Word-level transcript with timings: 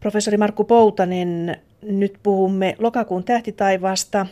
Professori 0.00 0.36
Markku 0.36 0.64
Poutanen, 0.64 1.56
nyt 1.82 2.18
puhumme 2.22 2.76
lokakuun 2.78 3.24
tähtitaivaasta. 3.24 4.26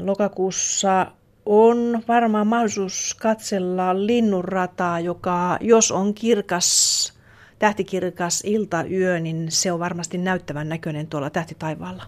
Lokakuussa 0.00 1.06
on 1.46 2.02
varmaan 2.08 2.46
mahdollisuus 2.46 3.16
katsella 3.20 4.06
linnunrataa, 4.06 5.00
joka 5.00 5.58
jos 5.60 5.92
on 5.92 6.14
kirkas, 6.14 7.12
tähtikirkas 7.58 8.42
iltayö, 8.46 9.20
niin 9.20 9.46
se 9.48 9.72
on 9.72 9.78
varmasti 9.78 10.18
näyttävän 10.18 10.68
näköinen 10.68 11.06
tuolla 11.06 11.30
tähtitaivaalla. 11.30 12.04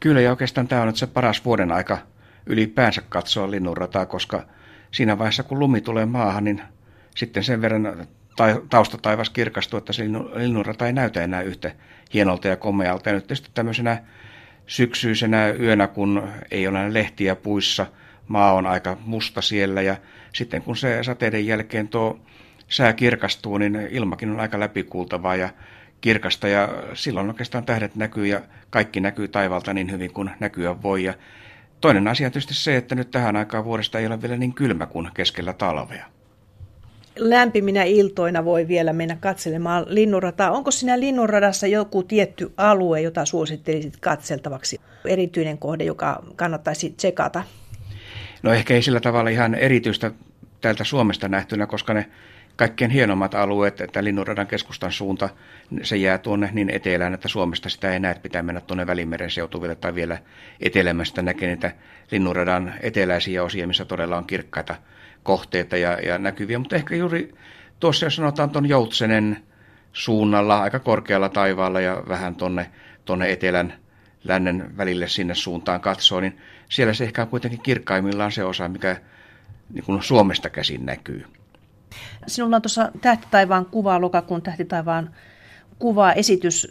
Kyllä 0.00 0.20
ja 0.20 0.30
oikeastaan 0.30 0.68
tämä 0.68 0.82
on 0.82 0.86
nyt 0.86 0.96
se 0.96 1.06
paras 1.06 1.44
vuoden 1.44 1.72
aika 1.72 1.98
ylipäänsä 2.46 3.02
katsoa 3.08 3.50
linnunrataa, 3.50 4.06
koska 4.06 4.46
siinä 4.90 5.18
vaiheessa 5.18 5.42
kun 5.42 5.58
lumi 5.58 5.80
tulee 5.80 6.06
maahan, 6.06 6.44
niin 6.44 6.62
sitten 7.16 7.44
sen 7.44 7.60
verran 7.60 8.06
taustataivas 8.70 9.30
kirkastuu, 9.30 9.78
että 9.78 9.92
se 9.92 10.04
linnunrata 10.34 10.86
ei 10.86 10.92
näytä 10.92 11.24
enää 11.24 11.42
yhtä 11.42 11.72
hienolta 12.14 12.48
ja 12.48 12.56
komealta. 12.56 13.08
Ja 13.08 13.14
nyt 13.14 13.26
tietysti 13.26 13.50
tämmöisenä 13.54 14.02
syksyisenä 14.66 15.48
yönä, 15.48 15.86
kun 15.86 16.28
ei 16.50 16.66
ole 16.68 16.94
lehtiä 16.94 17.36
puissa, 17.36 17.86
maa 18.28 18.52
on 18.52 18.66
aika 18.66 18.96
musta 19.04 19.42
siellä 19.42 19.82
ja 19.82 19.96
sitten 20.32 20.62
kun 20.62 20.76
se 20.76 21.02
sateiden 21.02 21.46
jälkeen 21.46 21.88
tuo 21.88 22.20
sää 22.68 22.92
kirkastuu, 22.92 23.58
niin 23.58 23.88
ilmakin 23.90 24.30
on 24.30 24.40
aika 24.40 24.60
läpikuultavaa 24.60 25.36
ja 25.36 25.48
kirkasta 26.00 26.48
ja 26.48 26.68
silloin 26.94 27.28
oikeastaan 27.28 27.64
tähdet 27.64 27.96
näkyy 27.96 28.26
ja 28.26 28.40
kaikki 28.70 29.00
näkyy 29.00 29.28
taivalta 29.28 29.74
niin 29.74 29.90
hyvin 29.90 30.12
kuin 30.12 30.30
näkyä 30.40 30.82
voi. 30.82 31.04
Ja 31.04 31.14
toinen 31.80 32.08
asia 32.08 32.26
on 32.26 32.32
tietysti 32.32 32.54
se, 32.54 32.76
että 32.76 32.94
nyt 32.94 33.10
tähän 33.10 33.36
aikaan 33.36 33.64
vuodesta 33.64 33.98
ei 33.98 34.06
ole 34.06 34.22
vielä 34.22 34.36
niin 34.36 34.54
kylmä 34.54 34.86
kuin 34.86 35.10
keskellä 35.14 35.52
talvea 35.52 36.17
lämpiminä 37.18 37.82
iltoina 37.82 38.44
voi 38.44 38.68
vielä 38.68 38.92
mennä 38.92 39.16
katselemaan 39.20 39.84
linnunrataa. 39.88 40.50
Onko 40.50 40.70
siinä 40.70 41.00
linnunradassa 41.00 41.66
joku 41.66 42.02
tietty 42.02 42.52
alue, 42.56 43.00
jota 43.00 43.24
suosittelisit 43.24 43.96
katseltavaksi? 43.96 44.80
Erityinen 45.04 45.58
kohde, 45.58 45.84
joka 45.84 46.22
kannattaisi 46.36 46.90
tsekata? 46.90 47.42
No 48.42 48.52
ehkä 48.52 48.74
ei 48.74 48.82
sillä 48.82 49.00
tavalla 49.00 49.30
ihan 49.30 49.54
erityistä 49.54 50.10
täältä 50.60 50.84
Suomesta 50.84 51.28
nähtynä, 51.28 51.66
koska 51.66 51.94
ne 51.94 52.06
kaikkein 52.56 52.90
hienommat 52.90 53.34
alueet, 53.34 53.80
että 53.80 54.04
Linnunradan 54.04 54.46
keskustan 54.46 54.92
suunta, 54.92 55.28
se 55.82 55.96
jää 55.96 56.18
tuonne 56.18 56.50
niin 56.52 56.70
etelään, 56.70 57.14
että 57.14 57.28
Suomesta 57.28 57.68
sitä 57.68 57.92
ei 57.92 58.00
näe, 58.00 58.10
että 58.10 58.22
pitää 58.22 58.42
mennä 58.42 58.60
tuonne 58.60 58.86
Välimeren 58.86 59.30
seutuville 59.30 59.74
tai 59.74 59.94
vielä 59.94 60.18
etelämästä 60.60 61.22
näkee 61.22 61.48
niitä 61.48 61.72
Linnunradan 62.10 62.74
eteläisiä 62.80 63.42
osia, 63.42 63.66
missä 63.66 63.84
todella 63.84 64.16
on 64.16 64.24
kirkkaita 64.24 64.74
kohteita 65.22 65.76
ja, 65.76 65.92
ja 65.92 66.18
näkyviä, 66.18 66.58
mutta 66.58 66.76
ehkä 66.76 66.96
juuri 66.96 67.34
tuossa, 67.80 68.06
jos 68.06 68.16
sanotaan 68.16 68.50
tuon 68.50 68.68
Joutsenen 68.68 69.42
suunnalla, 69.92 70.60
aika 70.60 70.78
korkealla 70.78 71.28
taivaalla 71.28 71.80
ja 71.80 72.02
vähän 72.08 72.34
tuonne 72.34 72.70
tonne 73.04 73.32
etelän 73.32 73.74
lännen 74.24 74.76
välille 74.76 75.08
sinne 75.08 75.34
suuntaan 75.34 75.80
katsoo, 75.80 76.20
niin 76.20 76.38
siellä 76.68 76.92
se 76.92 77.04
ehkä 77.04 77.22
on 77.22 77.28
kuitenkin 77.28 77.62
kirkkaimmillaan 77.62 78.32
se 78.32 78.44
osa, 78.44 78.68
mikä 78.68 78.96
niin 79.72 79.84
kuin 79.84 80.02
Suomesta 80.02 80.50
käsin 80.50 80.86
näkyy. 80.86 81.24
Sinulla 82.26 82.56
on 82.56 82.62
tuossa 82.62 82.92
Tähtitaivaan 83.00 83.66
kuva, 83.66 84.00
lokakuun 84.00 84.42
Tähtitaivaan 84.42 85.14
kuva, 85.78 86.12
esitys 86.12 86.68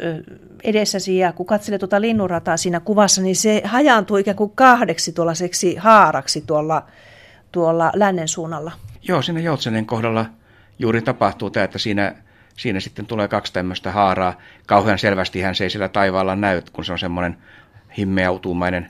edessäsi 0.63 1.17
ja 1.17 1.31
kun 1.31 1.45
katselet 1.45 1.79
tuota 1.79 2.01
linnunrataa 2.01 2.57
siinä 2.57 2.79
kuvassa, 2.79 3.21
niin 3.21 3.35
se 3.35 3.61
hajaantuu 3.65 4.17
ikään 4.17 4.37
kuin 4.37 4.51
kahdeksi 4.55 5.13
tuollaiseksi 5.13 5.75
haaraksi 5.75 6.41
tuolla 6.41 6.85
tuolla 7.51 7.91
lännen 7.95 8.27
suunnalla. 8.27 8.71
Joo, 9.07 9.21
siinä 9.21 9.39
Joutsenen 9.39 9.85
kohdalla 9.85 10.25
juuri 10.79 11.01
tapahtuu 11.01 11.49
tämä, 11.49 11.63
että 11.63 11.79
siinä, 11.79 12.15
siinä 12.57 12.79
sitten 12.79 13.05
tulee 13.05 13.27
kaksi 13.27 13.53
tämmöistä 13.53 13.91
haaraa. 13.91 14.33
Kauhean 14.65 14.99
selvästi 14.99 15.41
hän 15.41 15.55
se 15.55 15.63
ei 15.63 15.69
siellä 15.69 15.89
taivaalla 15.89 16.35
näy, 16.35 16.61
kun 16.73 16.85
se 16.85 16.91
on 16.91 16.99
semmoinen 16.99 17.37
himmeautumainen 17.97 18.89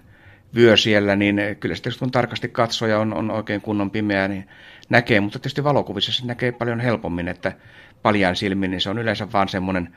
vyö 0.55 0.77
siellä, 0.77 1.15
niin 1.15 1.41
kyllä 1.59 1.75
sitten 1.75 1.93
kun 1.99 2.11
tarkasti 2.11 2.49
katsoja 2.49 2.99
on, 2.99 3.13
on 3.13 3.31
oikein 3.31 3.61
kunnon 3.61 3.91
pimeää, 3.91 4.27
niin 4.27 4.47
näkee, 4.89 5.19
mutta 5.19 5.39
tietysti 5.39 5.63
valokuvissa 5.63 6.11
se 6.11 6.25
näkee 6.25 6.51
paljon 6.51 6.79
helpommin, 6.79 7.27
että 7.27 7.51
paljan 8.01 8.35
silmin, 8.35 8.71
niin 8.71 8.81
se 8.81 8.89
on 8.89 8.97
yleensä 8.97 9.27
vaan 9.33 9.49
semmoinen 9.49 9.95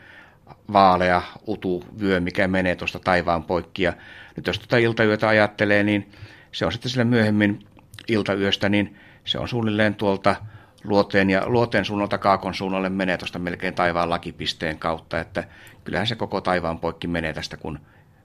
vaalea 0.72 1.22
utu 1.48 1.84
vyö, 2.00 2.20
mikä 2.20 2.48
menee 2.48 2.76
tuosta 2.76 2.98
taivaan 2.98 3.44
poikki. 3.44 3.82
Ja 3.82 3.92
nyt 4.36 4.46
jos 4.46 4.58
tuota 4.58 4.76
iltayötä 4.76 5.28
ajattelee, 5.28 5.82
niin 5.82 6.12
se 6.52 6.66
on 6.66 6.72
sitten 6.72 6.90
sillä 6.90 7.04
myöhemmin 7.04 7.66
iltayöstä, 8.08 8.68
niin 8.68 8.96
se 9.24 9.38
on 9.38 9.48
suunnilleen 9.48 9.94
tuolta 9.94 10.36
luoteen 10.84 11.30
ja 11.30 11.42
luoteen 11.46 11.84
suunnalta 11.84 12.18
kaakon 12.18 12.54
suunnalle 12.54 12.88
menee 12.88 13.18
tuosta 13.18 13.38
melkein 13.38 13.74
taivaan 13.74 14.10
lakipisteen 14.10 14.78
kautta, 14.78 15.20
että 15.20 15.44
kyllähän 15.84 16.06
se 16.06 16.16
koko 16.16 16.40
taivaan 16.40 16.78
poikki 16.78 17.06
menee 17.06 17.32
tästä, 17.32 17.56
kun 17.56 17.78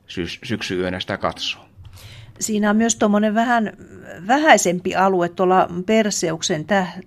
sy- 0.08 0.40
syksyyönä 0.44 1.00
sitä 1.00 1.18
katsoo. 1.18 1.66
Siinä 2.40 2.70
on 2.70 2.76
myös 2.76 2.96
tuommoinen 2.96 3.36
vähän 3.36 3.74
vähäisempi 4.28 4.96
alue 4.96 5.30
tuolla 5.30 5.68
Perseuksen 5.86 6.66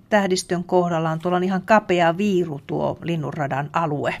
tähdistön 0.09 0.63
kohdalla. 0.63 1.11
On 1.11 1.19
tuolla 1.19 1.37
ihan 1.37 1.61
kapea 1.61 2.17
viiru 2.17 2.61
tuo 2.67 2.99
linnunradan 3.03 3.69
alue. 3.73 4.13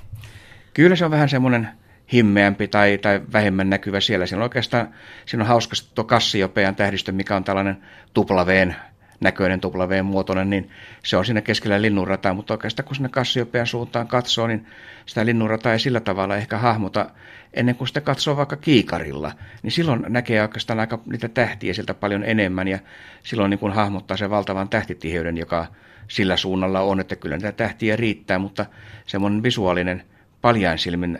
Kyllä 0.73 0.95
se 0.95 1.05
on 1.05 1.11
vähän 1.11 1.29
semmoinen 1.29 1.67
himmeämpi 2.13 2.67
tai, 2.67 2.97
tai 2.97 3.21
vähemmän 3.33 3.69
näkyvä 3.69 3.99
siellä. 3.99 4.25
Siinä 4.25 4.39
on 4.39 4.43
oikeastaan 4.43 4.89
siinä 5.25 5.43
on 5.43 5.47
hauskasti 5.47 5.91
tuo 5.95 6.03
Kassiopean 6.03 6.75
tähdistö, 6.75 7.11
mikä 7.11 7.35
on 7.35 7.43
tällainen 7.43 7.77
tuplaveen 8.13 8.75
näköinen 9.19 9.59
tuplaveen 9.59 10.05
muotoinen, 10.05 10.49
niin 10.49 10.69
se 11.03 11.17
on 11.17 11.25
siinä 11.25 11.41
keskellä 11.41 11.81
linnunrataa, 11.81 12.33
mutta 12.33 12.53
oikeastaan 12.53 12.87
kun 12.87 12.95
sinne 12.95 13.09
Kassiopean 13.09 13.67
suuntaan 13.67 14.07
katsoo, 14.07 14.47
niin 14.47 14.65
sitä 15.05 15.25
linnunrataa 15.25 15.73
ei 15.73 15.79
sillä 15.79 15.99
tavalla 15.99 16.37
ehkä 16.37 16.57
hahmota. 16.57 17.09
Ennen 17.53 17.75
kuin 17.75 17.87
sitä 17.87 18.01
katsoo 18.01 18.37
vaikka 18.37 18.55
kiikarilla, 18.55 19.31
niin 19.63 19.71
silloin 19.71 20.05
näkee 20.09 20.41
oikeastaan 20.41 20.79
aika 20.79 20.99
niitä 21.05 21.29
tähtiä 21.29 21.73
sieltä 21.73 21.93
paljon 21.93 22.23
enemmän. 22.23 22.67
Ja 22.67 22.79
silloin 23.23 23.49
niin 23.49 23.59
kuin 23.59 23.73
hahmottaa 23.73 24.17
sen 24.17 24.29
valtavan 24.29 24.69
tähtitiheyden, 24.69 25.37
joka 25.37 25.65
sillä 26.07 26.37
suunnalla 26.37 26.81
on, 26.81 26.99
että 26.99 27.15
kyllä 27.15 27.37
niitä 27.37 27.51
tähtiä 27.51 27.95
riittää, 27.95 28.39
mutta 28.39 28.65
semmoinen 29.05 29.43
visuaalinen 29.43 30.03
paljain 30.41 30.77
silmin 30.77 31.19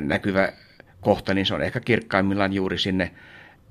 näkyvä 0.00 0.52
kohta, 1.00 1.34
niin 1.34 1.46
se 1.46 1.54
on 1.54 1.62
ehkä 1.62 1.80
kirkkaimmillaan 1.80 2.52
juuri 2.52 2.78
sinne 2.78 3.10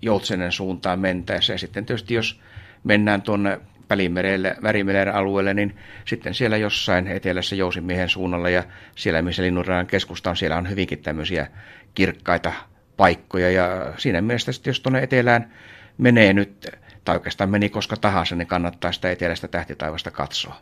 Joutsenen 0.01 0.51
suuntaan 0.51 0.99
mentäessä. 0.99 1.53
Ja 1.53 1.57
sitten 1.57 1.85
tietysti 1.85 2.13
jos 2.13 2.41
mennään 2.83 3.21
tuonne 3.21 3.59
Välimerelle, 3.89 4.55
Värimeren 4.63 5.15
alueelle, 5.15 5.53
niin 5.53 5.75
sitten 6.05 6.33
siellä 6.33 6.57
jossain 6.57 7.07
etelässä 7.07 7.55
Jousimiehen 7.55 8.09
suunnalla 8.09 8.49
ja 8.49 8.63
siellä, 8.95 9.21
missä 9.21 9.43
Linnunradan 9.43 9.87
keskusta 9.87 10.29
on, 10.29 10.37
siellä 10.37 10.57
on 10.57 10.69
hyvinkin 10.69 10.99
tämmöisiä 10.99 11.47
kirkkaita 11.95 12.53
paikkoja. 12.97 13.51
Ja 13.51 13.93
siinä 13.97 14.21
mielessä, 14.21 14.51
jos 14.65 14.79
tuonne 14.79 15.03
etelään 15.03 15.51
menee 15.97 16.33
nyt, 16.33 16.67
tai 17.05 17.15
oikeastaan 17.15 17.49
meni 17.49 17.69
koska 17.69 17.97
tahansa, 17.97 18.35
niin 18.35 18.47
kannattaa 18.47 18.91
sitä 18.91 19.11
etelästä 19.11 19.47
tähtitaivasta 19.47 20.11
katsoa. 20.11 20.61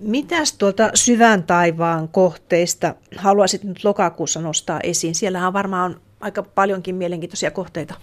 Mitäs 0.00 0.52
tuolta 0.52 0.90
syvän 0.94 1.42
taivaan 1.42 2.08
kohteista 2.08 2.94
haluaisit 3.16 3.64
nyt 3.64 3.84
lokakuussa 3.84 4.40
nostaa 4.40 4.80
esiin? 4.82 5.14
Siellähän 5.14 5.52
varmaan 5.52 5.90
on 5.90 6.00
aika 6.20 6.42
paljonkin 6.42 6.94
mielenkiintoisia 6.94 7.50
kohteita. 7.50 7.94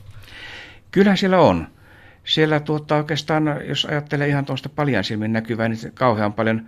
Kyllä 0.92 1.16
siellä 1.16 1.40
on. 1.40 1.68
Siellä 2.24 2.60
tuota, 2.60 2.96
oikeastaan, 2.96 3.44
jos 3.68 3.86
ajattelee 3.86 4.28
ihan 4.28 4.46
tuosta 4.46 4.70
paljon 4.70 5.04
silmin 5.04 5.34
näkyvää, 5.34 5.70
niin 5.70 5.80
kauhean 5.94 6.34
paljon 6.34 6.68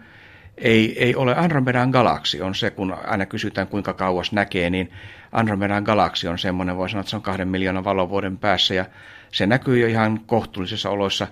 ei, 0.58 1.04
ei 1.04 1.16
ole 1.16 1.36
Andromedan 1.36 1.90
galaksi 1.90 2.42
on 2.42 2.56
se, 2.56 2.70
kun 2.70 2.98
aina 3.08 3.26
kysytään 3.26 3.68
kuinka 3.68 3.94
kauas 3.94 4.32
näkee, 4.32 4.70
niin 4.70 4.92
Andromedan 5.32 5.84
galaksi 5.84 6.28
on 6.28 6.40
semmoinen, 6.40 6.78
voi 6.78 6.90
sanoa, 6.90 7.02
että 7.02 7.10
se 7.10 7.16
on 7.16 7.22
kahden 7.22 7.48
miljoonan 7.48 7.84
valovuoden 7.84 8.38
päässä 8.38 8.74
ja 8.74 8.86
se 9.32 9.48
näkyy 9.48 9.80
jo 9.80 9.88
ihan 9.88 10.20
kohtuullisissa 10.26 10.90
oloissa 10.90 11.28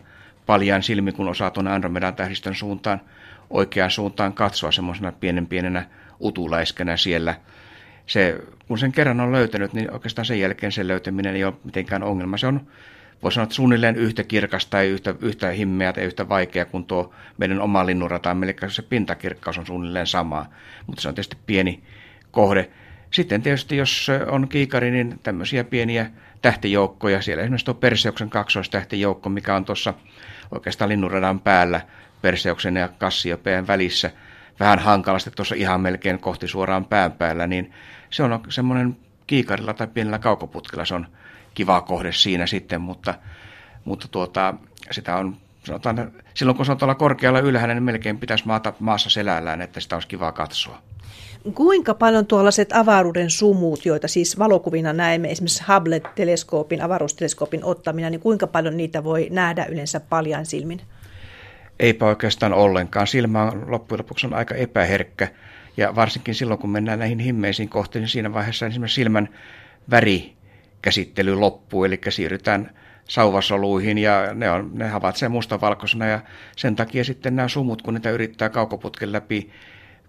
paljon 0.46 0.84
silmi, 0.84 1.12
kun 1.12 1.30
osaa 1.30 1.52
tuonne 1.52 1.72
Andromedan 1.72 2.16
tähdistön 2.16 2.56
suuntaan 2.56 3.02
oikeaan 3.50 3.92
suuntaan 3.92 4.34
katsoa 4.34 4.72
semmoisena 4.72 5.12
pienen 5.12 5.48
pienenä 5.48 5.86
utuläiskänä 6.20 6.98
siellä. 6.98 7.36
Se, 8.06 8.40
kun 8.68 8.80
sen 8.80 8.92
kerran 8.92 9.20
on 9.20 9.32
löytänyt, 9.32 9.74
niin 9.74 9.92
oikeastaan 9.92 10.26
sen 10.26 10.40
jälkeen 10.40 10.72
sen 10.72 10.88
löytäminen 10.88 11.36
ei 11.36 11.44
ole 11.44 11.54
mitenkään 11.64 12.04
ongelma. 12.04 12.38
Se 12.38 12.48
on, 12.48 12.68
voi 13.24 13.32
sanoa, 13.32 13.44
että 13.44 13.56
suunnilleen 13.56 13.96
yhtä 13.96 14.24
kirkas 14.24 14.66
tai 14.66 14.88
yhtä, 14.88 15.16
yhtä 15.22 15.50
himmeä 15.50 15.94
tai 15.94 16.04
yhtä 16.04 16.30
vaikea 16.30 16.66
kuin 16.66 16.86
tuo 16.86 17.14
meidän 17.38 17.62
oma 17.62 17.86
linnunrata, 17.86 18.36
eli 18.44 18.72
se 18.72 18.82
pintakirkkaus 18.82 19.58
on 19.58 19.66
suunnilleen 19.66 20.08
sama, 20.08 20.46
mutta 20.88 21.02
se 21.02 21.08
on 21.08 21.16
tietysti 21.16 21.38
pieni 21.46 21.84
kohde. 22.32 22.70
Sitten 23.12 23.42
tietysti, 23.42 23.78
jos 23.78 24.08
on 24.28 24.48
kiikari, 24.48 24.92
niin 24.92 25.20
tämmöisiä 25.24 25.64
pieniä 25.64 26.12
tähtijoukkoja, 26.42 27.22
siellä 27.22 27.44
esimerkiksi 27.44 27.66
tuo 27.66 27.74
Perseuksen 27.74 28.30
kaksoistähtijoukko, 28.30 29.30
mikä 29.30 29.56
on 29.56 29.66
tuossa 29.66 29.94
oikeastaan 30.52 30.90
linnunradan 30.90 31.40
päällä, 31.40 31.82
Perseuksen 32.22 32.76
ja 32.76 32.88
Kassiopeen 32.88 33.68
välissä 33.68 34.12
vähän 34.60 34.80
hankalasti 34.80 35.32
tuossa 35.32 35.56
ihan 35.56 35.82
melkein 35.82 36.20
kohti 36.20 36.48
suoraan 36.48 36.86
pään 36.86 37.12
päällä, 37.12 37.48
niin 37.48 37.74
se 38.10 38.24
on 38.24 38.44
semmoinen 38.50 38.98
kiikarilla 39.28 39.74
tai 39.74 39.88
pienellä 39.88 40.20
kaukoputkella, 40.20 40.86
se 40.86 40.96
on 40.96 41.08
kiva 41.54 41.82
kohde 41.82 42.12
siinä 42.12 42.48
sitten, 42.48 42.82
mutta, 42.82 43.14
mutta 43.86 44.08
tuota, 44.08 44.54
sitä 44.92 45.16
on 45.16 45.38
sanotaan, 45.64 46.12
silloin 46.34 46.56
kun 46.58 46.66
se 46.66 46.72
on 46.72 46.78
tuolla 46.78 46.96
korkealla 46.96 47.40
ylhäällä, 47.40 47.74
niin 47.74 47.84
melkein 47.84 48.18
pitäisi 48.18 48.48
maata 48.48 48.74
maassa 48.80 49.10
selällään, 49.10 49.62
että 49.62 49.80
sitä 49.80 49.96
olisi 49.96 50.08
kiva 50.08 50.32
katsoa. 50.32 50.82
Kuinka 51.54 51.94
paljon 51.94 52.26
tuollaiset 52.26 52.74
avaruuden 52.74 53.30
sumut, 53.30 53.86
joita 53.86 54.08
siis 54.08 54.40
valokuvina 54.40 54.94
näemme, 54.94 55.32
esimerkiksi 55.32 55.64
Hubble-teleskoopin, 55.64 56.82
avaruusteleskoopin 56.82 57.64
ottamina, 57.64 58.10
niin 58.10 58.20
kuinka 58.20 58.48
paljon 58.48 58.78
niitä 58.78 59.04
voi 59.04 59.28
nähdä 59.32 59.66
yleensä 59.66 60.00
paljain 60.00 60.46
silmin? 60.46 60.82
Eipä 61.80 62.06
oikeastaan 62.06 62.54
ollenkaan. 62.54 63.08
Silmä 63.08 63.44
on 63.44 63.72
loppujen 63.72 64.00
lopuksi 64.00 64.28
on 64.28 64.34
aika 64.34 64.56
epäherkkä. 64.56 65.28
Ja 65.78 65.96
varsinkin 65.96 66.36
silloin, 66.36 66.60
kun 66.60 66.70
mennään 66.70 67.00
näihin 67.00 67.20
himmeisiin 67.20 67.70
kohtiin, 67.70 68.02
niin 68.02 68.10
siinä 68.10 68.34
vaiheessa 68.34 68.66
esimerkiksi 68.66 68.96
silmän 68.96 69.30
värikäsittely 69.90 71.36
loppuu, 71.36 71.84
eli 71.84 72.00
siirrytään 72.10 72.72
sauvasoluihin 73.08 73.98
ja 73.98 74.34
ne, 74.34 74.52
on, 74.52 74.72
ne 74.74 74.88
havaitsee 74.88 75.30
mustavalkoisena 75.30 76.06
ja 76.06 76.20
sen 76.56 76.76
takia 76.76 77.04
sitten 77.04 77.36
nämä 77.36 77.48
sumut, 77.48 77.82
kun 77.82 77.94
niitä 77.94 78.12
yrittää 78.12 78.50
kaukoputken 78.50 79.12
läpi 79.12 79.52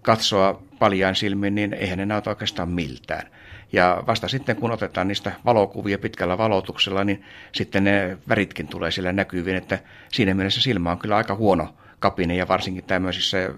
katsoa 0.03 0.63
paljain 0.79 1.15
silmin, 1.15 1.55
niin 1.55 1.75
eihän 1.75 1.99
ne 1.99 2.07
näytä 2.07 2.31
oikeastaan 2.31 2.69
miltään. 2.69 3.31
Ja 3.73 4.03
vasta 4.07 4.29
sitten, 4.29 4.57
kun 4.57 4.71
otetaan 4.71 5.09
niistä 5.09 5.33
valokuvia 5.45 5.99
pitkällä 5.99 6.39
valotuksella, 6.39 7.05
niin 7.05 7.25
sitten 7.53 7.85
ne 7.85 8.19
väritkin 8.29 8.69
tulee 8.69 8.91
sillä 8.91 9.13
näkyviin, 9.13 9.57
että 9.57 9.79
siinä 10.13 10.35
mielessä 10.35 10.61
silmä 10.61 10.91
on 10.91 10.99
kyllä 10.99 11.17
aika 11.17 11.35
huono 11.35 11.75
kapine 11.99 12.37
ja 12.37 12.49
varsinkin 12.49 12.85
tämmöisissä 12.85 13.51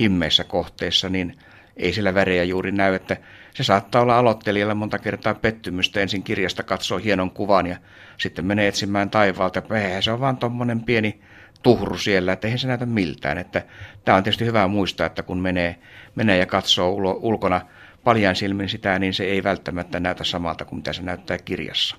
himmeissä 0.00 0.44
kohteissa, 0.44 1.08
niin 1.08 1.38
ei 1.76 1.92
sillä 1.92 2.14
värejä 2.14 2.44
juuri 2.44 2.72
näy, 2.72 2.94
että 2.94 3.16
se 3.54 3.64
saattaa 3.64 4.02
olla 4.02 4.18
aloittelijalle 4.18 4.74
monta 4.74 4.98
kertaa 4.98 5.34
pettymystä. 5.34 6.00
Ensin 6.00 6.22
kirjasta 6.22 6.62
katsoo 6.62 6.98
hienon 6.98 7.30
kuvan 7.30 7.66
ja 7.66 7.76
sitten 8.18 8.44
menee 8.44 8.68
etsimään 8.68 9.10
taivaalta. 9.10 9.62
Eihän 9.74 10.02
se 10.02 10.12
on 10.12 10.20
vaan 10.20 10.36
tuommoinen 10.36 10.80
pieni 10.80 11.20
tuhru 11.62 11.98
siellä, 11.98 12.32
että 12.32 12.46
eihän 12.46 12.58
se 12.58 12.68
näytä 12.68 12.86
miltään. 12.86 13.38
Että 13.38 13.62
tämä 14.04 14.16
on 14.16 14.24
tietysti 14.24 14.44
hyvä 14.44 14.68
muistaa, 14.68 15.06
että 15.06 15.22
kun 15.22 15.38
menee, 15.38 15.76
menee 16.14 16.38
ja 16.38 16.46
katsoo 16.46 16.90
ulkona 17.20 17.60
paljain 18.06 18.36
silmin 18.36 18.68
sitä, 18.68 18.98
niin 18.98 19.14
se 19.14 19.24
ei 19.24 19.44
välttämättä 19.44 20.00
näytä 20.00 20.24
samalta 20.24 20.64
kuin 20.64 20.78
mitä 20.78 20.92
se 20.92 21.02
näyttää 21.02 21.38
kirjassa. 21.38 21.96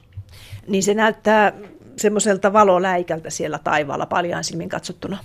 Niin 0.68 0.84
se 0.84 0.94
näyttää 0.94 1.54
semmoiselta 1.98 2.54
valoläikältä 2.54 3.30
siellä 3.30 3.60
taivaalla 3.60 4.06
paljain 4.06 4.44
silmin 4.44 4.70
katsottuna. 4.70 5.18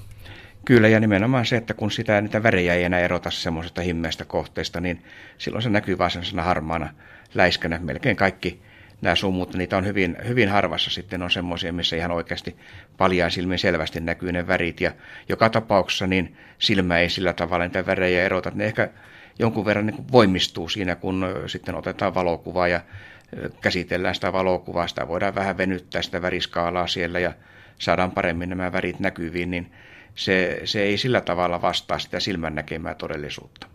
Kyllä, 0.65 0.89
ja 0.89 1.01
nimenomaan 1.01 1.47
se, 1.47 1.57
että 1.57 1.75
kun 1.75 1.91
sitä 1.91 2.21
niitä 2.21 2.43
värejä 2.43 2.75
ei 2.75 2.85
enää 2.85 3.01
erota 3.01 3.31
semmoisesta 3.31 3.83
himmeistä 3.83 4.25
kohteesta, 4.25 4.81
niin 4.81 5.03
silloin 5.39 5.63
se 5.63 5.71
näkyy 5.71 5.99
vain 5.99 6.11
sellaisena 6.11 6.43
harmaana 6.43 6.91
läiskänä. 7.35 7.79
Melkein 7.79 8.17
kaikki 8.17 8.63
nämä 9.03 9.15
sumut, 9.15 9.55
niitä 9.55 9.77
on 9.77 9.87
hyvin, 9.87 10.17
hyvin 10.29 10.49
harvassa 10.49 10.91
sitten 10.91 11.23
on 11.23 11.31
semmoisia, 11.31 11.73
missä 11.73 11.97
ihan 11.97 12.11
oikeasti 12.11 12.57
paljain 12.97 13.31
silmin 13.31 13.59
selvästi 13.59 14.01
näkyy 14.01 14.33
ne 14.33 14.47
värit. 14.47 14.81
Ja 14.81 14.93
joka 15.29 15.51
tapauksessa 15.51 16.07
niin 16.07 16.37
silmä 16.59 16.99
ei 16.99 17.11
sillä 17.11 17.33
tavalla 17.33 17.65
niitä 17.65 17.87
värejä 17.87 18.25
erota. 18.25 18.53
Ne 18.55 18.65
ehkä 18.65 18.91
jonkun 19.39 19.65
verran 19.65 19.87
niin 19.87 20.13
voimistuu 20.13 20.69
siinä, 20.69 20.97
kun 20.97 21.27
sitten 21.47 21.75
otetaan 21.75 22.15
valokuvaa 22.15 22.69
ja 22.69 22.81
käsitellään 23.61 24.15
sitä 24.15 24.33
valokuvaa. 24.33 24.89
Sitä 24.89 25.09
voidaan 25.09 25.35
vähän 25.35 25.57
venyttää 25.57 26.03
sitä 26.03 26.23
väriskaalaa 26.23 26.87
siellä 26.87 27.19
ja 27.19 27.33
saadaan 27.79 28.11
paremmin 28.11 28.49
nämä 28.49 28.73
värit 28.73 29.01
näkyviin, 29.01 29.51
niin 29.51 29.73
se, 30.15 30.61
se 30.65 30.83
ei 30.83 30.99
sillä 30.99 31.21
tavalla 31.21 31.63
vastaa 31.63 31.99
sitä 31.99 32.21
silmän 32.21 32.55
näkemää 32.55 32.95
todellisuutta. 32.95 33.67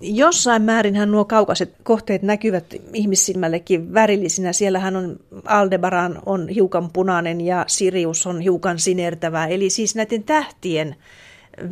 Jossain 0.00 0.62
määrinhän 0.62 1.10
nuo 1.10 1.24
kaukaiset 1.24 1.74
kohteet 1.82 2.22
näkyvät 2.22 2.64
ihmissilmällekin 2.94 3.94
värillisinä. 3.94 4.52
Siellähän 4.52 4.96
on 4.96 5.16
Aldebaran 5.44 6.22
on 6.26 6.48
hiukan 6.48 6.90
punainen 6.90 7.40
ja 7.40 7.64
Sirius 7.66 8.26
on 8.26 8.40
hiukan 8.40 8.78
sinertävä. 8.78 9.46
Eli 9.46 9.70
siis 9.70 9.94
näiden 9.94 10.22
tähtien 10.22 10.96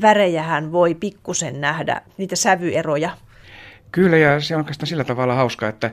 värejähän 0.03 0.73
voi 0.73 0.95
pikkusen 0.95 1.61
nähdä, 1.61 2.01
niitä 2.17 2.37
sävyeroja. 2.37 3.11
Kyllä, 3.93 4.17
ja 4.17 4.41
se 4.41 4.55
on 4.55 4.61
oikeastaan 4.61 4.87
sillä 4.87 5.05
tavalla 5.05 5.35
hauska, 5.35 5.69
että 5.69 5.91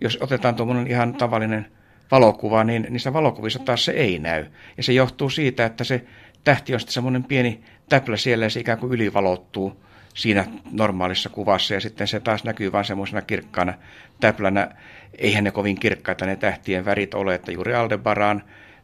jos 0.00 0.18
otetaan 0.20 0.54
tuommoinen 0.54 0.86
ihan 0.86 1.14
tavallinen 1.14 1.66
valokuva, 2.10 2.64
niin 2.64 2.86
niissä 2.90 3.12
valokuvissa 3.12 3.58
taas 3.58 3.84
se 3.84 3.92
ei 3.92 4.18
näy. 4.18 4.46
Ja 4.76 4.82
se 4.82 4.92
johtuu 4.92 5.30
siitä, 5.30 5.66
että 5.66 5.84
se 5.84 6.04
tähti 6.44 6.74
on 6.74 6.80
sitten 6.80 6.94
semmoinen 6.94 7.24
pieni 7.24 7.60
täplä 7.88 8.16
siellä 8.16 8.44
ja 8.44 8.50
se 8.50 8.60
ikään 8.60 8.78
kuin 8.78 8.92
ylivalottuu 8.92 9.82
siinä 10.14 10.44
normaalissa 10.72 11.28
kuvassa 11.28 11.74
ja 11.74 11.80
sitten 11.80 12.06
se 12.08 12.20
taas 12.20 12.44
näkyy 12.44 12.72
vain 12.72 12.84
semmoisena 12.84 13.22
kirkkaana 13.22 13.74
täplänä. 14.20 14.70
Eihän 15.18 15.44
ne 15.44 15.50
kovin 15.50 15.80
kirkkaita 15.80 16.26
ne 16.26 16.36
tähtien 16.36 16.84
värit 16.84 17.14
ole, 17.14 17.34
että 17.34 17.52
juuri 17.52 17.74
Aldebaran 17.74 18.42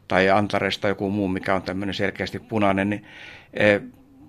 tai 0.09 0.31
Antaresta 0.31 0.89
joku 0.89 1.11
muu, 1.11 1.29
mikä 1.29 1.55
on 1.55 1.63
tämmöinen 1.63 1.95
selkeästi 1.95 2.39
punainen, 2.39 2.91
niin 2.91 3.05
e, 3.55 3.81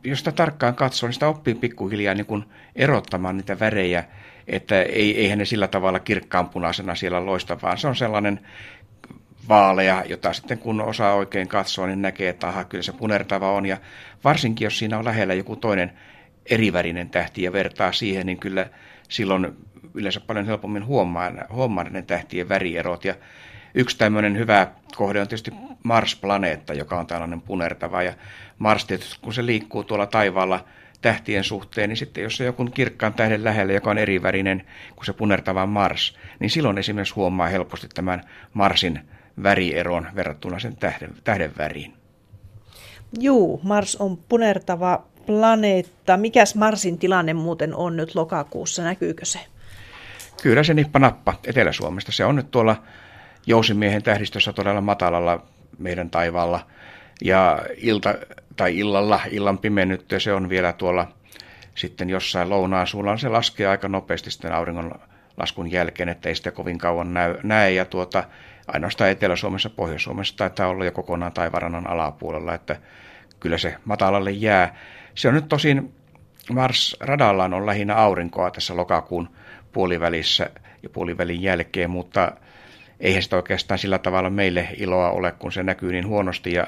jos 0.04 0.20
sitä 0.20 0.32
tarkkaan 0.32 0.76
katsoo, 0.76 1.08
niin 1.08 1.14
sitä 1.14 1.28
oppii 1.28 1.56
pikkuhiljaa 1.56 2.14
niin 2.14 2.26
kuin 2.26 2.46
erottamaan 2.76 3.38
niitä 3.38 3.60
värejä, 3.60 4.04
että 4.48 4.82
ei, 4.82 5.20
eihän 5.20 5.38
ne 5.38 5.46
sillä 5.46 5.68
tavalla 5.68 6.00
kirkkaanpunaisena 6.00 6.96
siellä 6.96 7.26
loista, 7.26 7.58
vaan 7.62 7.78
se 7.78 7.88
on 7.88 7.96
sellainen 7.96 8.40
vaalea, 9.50 10.04
jota 10.06 10.34
sitten 10.34 10.58
kun 10.58 10.82
osaa 10.82 11.14
oikein 11.14 11.48
katsoa, 11.48 11.88
niin 11.88 12.02
näkee, 12.02 12.30
että 12.30 12.48
aha, 12.48 12.64
kyllä 12.64 12.84
se 12.84 12.92
punertava 12.92 13.52
on. 13.52 13.66
Ja 13.66 13.78
varsinkin, 14.24 14.66
jos 14.66 14.80
siinä 14.80 14.98
on 14.98 15.06
lähellä 15.06 15.34
joku 15.34 15.56
toinen 15.56 15.92
erivärinen 16.46 17.10
tähti 17.10 17.44
ja 17.44 17.54
vertaa 17.54 17.92
siihen, 17.92 18.26
niin 18.26 18.40
kyllä 18.40 18.66
silloin 19.10 19.48
yleensä 19.94 20.20
paljon 20.20 20.46
helpommin 20.46 20.86
huomaa, 20.86 21.32
huomaa 21.50 21.84
ne 21.84 22.02
tähtien 22.02 22.50
värierot. 22.50 23.06
Ja 23.06 23.16
yksi 23.76 23.98
tämmöinen 23.98 24.38
hyvä 24.38 24.68
kohde 24.96 25.22
on 25.22 25.28
tietysti 25.28 25.52
Mars-planeetta, 25.84 26.74
joka 26.74 27.00
on 27.00 27.08
tällainen 27.08 27.42
punertava. 27.42 28.04
Ja 28.04 28.14
Mars 28.58 28.86
tietysti, 28.86 29.20
kun 29.22 29.34
se 29.34 29.46
liikkuu 29.46 29.84
tuolla 29.84 30.06
taivaalla 30.06 30.66
tähtien 31.02 31.44
suhteen, 31.44 31.90
niin 31.90 31.98
sitten 31.98 32.24
jos 32.24 32.38
se 32.38 32.46
joku 32.46 32.66
kirkkaan 32.66 33.14
tähden 33.14 33.44
lähellä, 33.44 33.74
joka 33.74 33.92
on 33.92 33.98
erivärinen 33.98 34.66
kuin 34.96 35.06
se 35.06 35.14
punertava 35.14 35.66
Mars, 35.66 36.18
niin 36.40 36.50
silloin 36.50 36.78
esimerkiksi 36.78 37.16
huomaa 37.16 37.48
helposti 37.48 37.88
tämän 37.88 38.24
Marsin 38.54 39.00
värieron 39.44 40.08
verrattuna 40.16 40.60
sen 40.60 40.76
tähden, 40.76 41.16
tähden 41.24 41.52
väriin. 41.58 41.94
Juu, 43.20 43.60
Mars 43.64 43.96
on 43.96 44.18
punertava 44.18 45.04
planeetta. 45.26 46.18
Mikäs 46.18 46.56
Marsin 46.56 46.98
tilanne 46.98 47.34
muuten 47.34 47.76
on 47.76 47.98
nyt 47.98 48.16
lokakuussa? 48.16 48.84
Näkyykö 48.84 49.26
se? 49.26 49.40
Kyllä 50.42 50.64
se 50.64 50.74
nippa 50.74 51.00
nappa 51.00 51.34
Etelä-Suomesta. 51.48 52.12
Se 52.12 52.26
on 52.26 52.36
nyt 52.36 52.52
tuolla 52.52 52.84
Jousimiehen 53.48 54.04
tähdistössä 54.04 54.54
todella 54.54 54.82
matalalla 54.82 55.44
meidän 55.78 56.10
taivaalla. 56.10 56.68
Ja 57.22 57.60
ilta, 57.78 58.16
tai 58.56 58.78
illalla, 58.78 59.20
illan 59.32 59.58
pimennyttyä 59.58 60.20
se 60.20 60.34
on 60.34 60.50
vielä 60.50 60.74
tuolla 60.74 61.08
sitten 61.76 62.10
jossain 62.10 62.50
lounaan 62.50 62.88
suulla. 62.88 63.18
Se 63.18 63.30
laskee 63.30 63.68
aika 63.68 63.88
nopeasti 63.88 64.32
sitten 64.32 64.54
auringon 64.54 64.92
laskun 65.38 65.72
jälkeen, 65.72 66.10
että 66.10 66.30
ei 66.30 66.36
sitä 66.36 66.52
kovin 66.52 66.78
kauan 66.78 67.14
näy, 67.14 67.38
näe. 67.44 67.72
Ja 67.72 67.86
tuota, 67.86 68.24
ainoastaan 68.68 69.10
Etelä-Suomessa, 69.10 69.70
Pohjois-Suomessa 69.70 70.38
taitaa 70.38 70.68
olla 70.68 70.86
jo 70.86 70.92
kokonaan 70.92 71.34
taivarannan 71.34 71.88
alapuolella, 71.88 72.54
että 72.54 72.76
kyllä 73.40 73.58
se 73.58 73.76
matalalle 73.86 74.32
jää. 74.32 74.76
Se 75.16 75.28
on 75.28 75.34
nyt 75.34 75.50
tosin, 75.50 75.94
Mars-radallaan 76.50 77.54
on 77.54 77.66
lähinnä 77.66 77.96
aurinkoa 77.96 78.52
tässä 78.52 78.78
lokakuun 78.78 79.30
puolivälissä 79.72 80.50
ja 80.84 80.90
puolivälin 80.90 81.42
jälkeen, 81.42 81.90
mutta 81.90 82.32
eihän 83.00 83.24
sitä 83.24 83.36
oikeastaan 83.36 83.78
sillä 83.78 84.00
tavalla 84.00 84.30
meille 84.30 84.68
iloa 84.78 85.12
ole, 85.12 85.32
kun 85.32 85.52
se 85.52 85.64
näkyy 85.64 85.92
niin 85.92 86.08
huonosti 86.08 86.54
ja, 86.54 86.68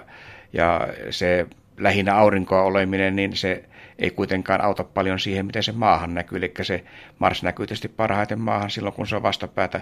ja 0.53 0.87
se 1.09 1.47
lähinnä 1.77 2.15
aurinkoa 2.15 2.61
oleminen, 2.61 3.15
niin 3.15 3.35
se 3.35 3.63
ei 3.99 4.11
kuitenkaan 4.11 4.61
auta 4.61 4.83
paljon 4.83 5.19
siihen, 5.19 5.45
miten 5.45 5.63
se 5.63 5.71
maahan 5.71 6.13
näkyy. 6.13 6.37
Eli 6.37 6.53
se 6.61 6.83
Mars 7.19 7.43
näkyy 7.43 7.67
tietysti 7.67 7.87
parhaiten 7.87 8.39
maahan 8.39 8.69
silloin, 8.69 8.95
kun 8.95 9.07
se 9.07 9.15
on 9.15 9.23
vastapäätä 9.23 9.81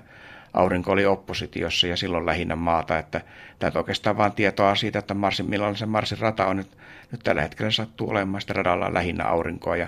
aurinko 0.53 0.91
oli 0.91 1.05
oppositiossa 1.05 1.88
ja 1.88 1.97
silloin 1.97 2.25
lähinnä 2.25 2.55
maata. 2.55 2.97
Että 2.97 3.21
täytyy 3.59 3.79
oikeastaan 3.79 4.17
vain 4.17 4.31
tietoa 4.31 4.75
siitä, 4.75 5.00
että 5.00 5.13
Marsin, 5.13 5.50
millainen 5.50 5.77
se 5.77 5.85
Marsin 5.85 6.19
rata 6.19 6.45
on 6.45 6.57
nyt, 6.57 6.77
nyt 7.12 7.21
tällä 7.23 7.41
hetkellä 7.41 7.71
sattuu 7.71 8.09
olemaan 8.09 8.41
sitä 8.41 8.53
radalla 8.53 8.93
lähinnä 8.93 9.25
aurinkoa 9.25 9.77
ja 9.77 9.88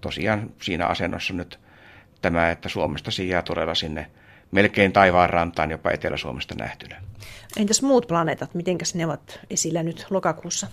tosiaan 0.00 0.50
siinä 0.62 0.86
asennossa 0.86 1.34
nyt 1.34 1.58
tämä, 2.22 2.50
että 2.50 2.68
Suomesta 2.68 3.10
sijaa 3.10 3.42
todella 3.42 3.74
sinne 3.74 4.06
melkein 4.54 4.92
taivaan 4.92 5.30
rantaan 5.30 5.70
jopa 5.70 5.90
Etelä-Suomesta 5.90 6.54
nähtynä. 6.54 6.96
Entäs 7.56 7.82
muut 7.82 8.08
planeetat, 8.08 8.54
miten 8.54 8.78
ne 8.94 9.06
ovat 9.06 9.40
esillä 9.50 9.82
nyt 9.82 10.06
lokakuussa? 10.10 10.66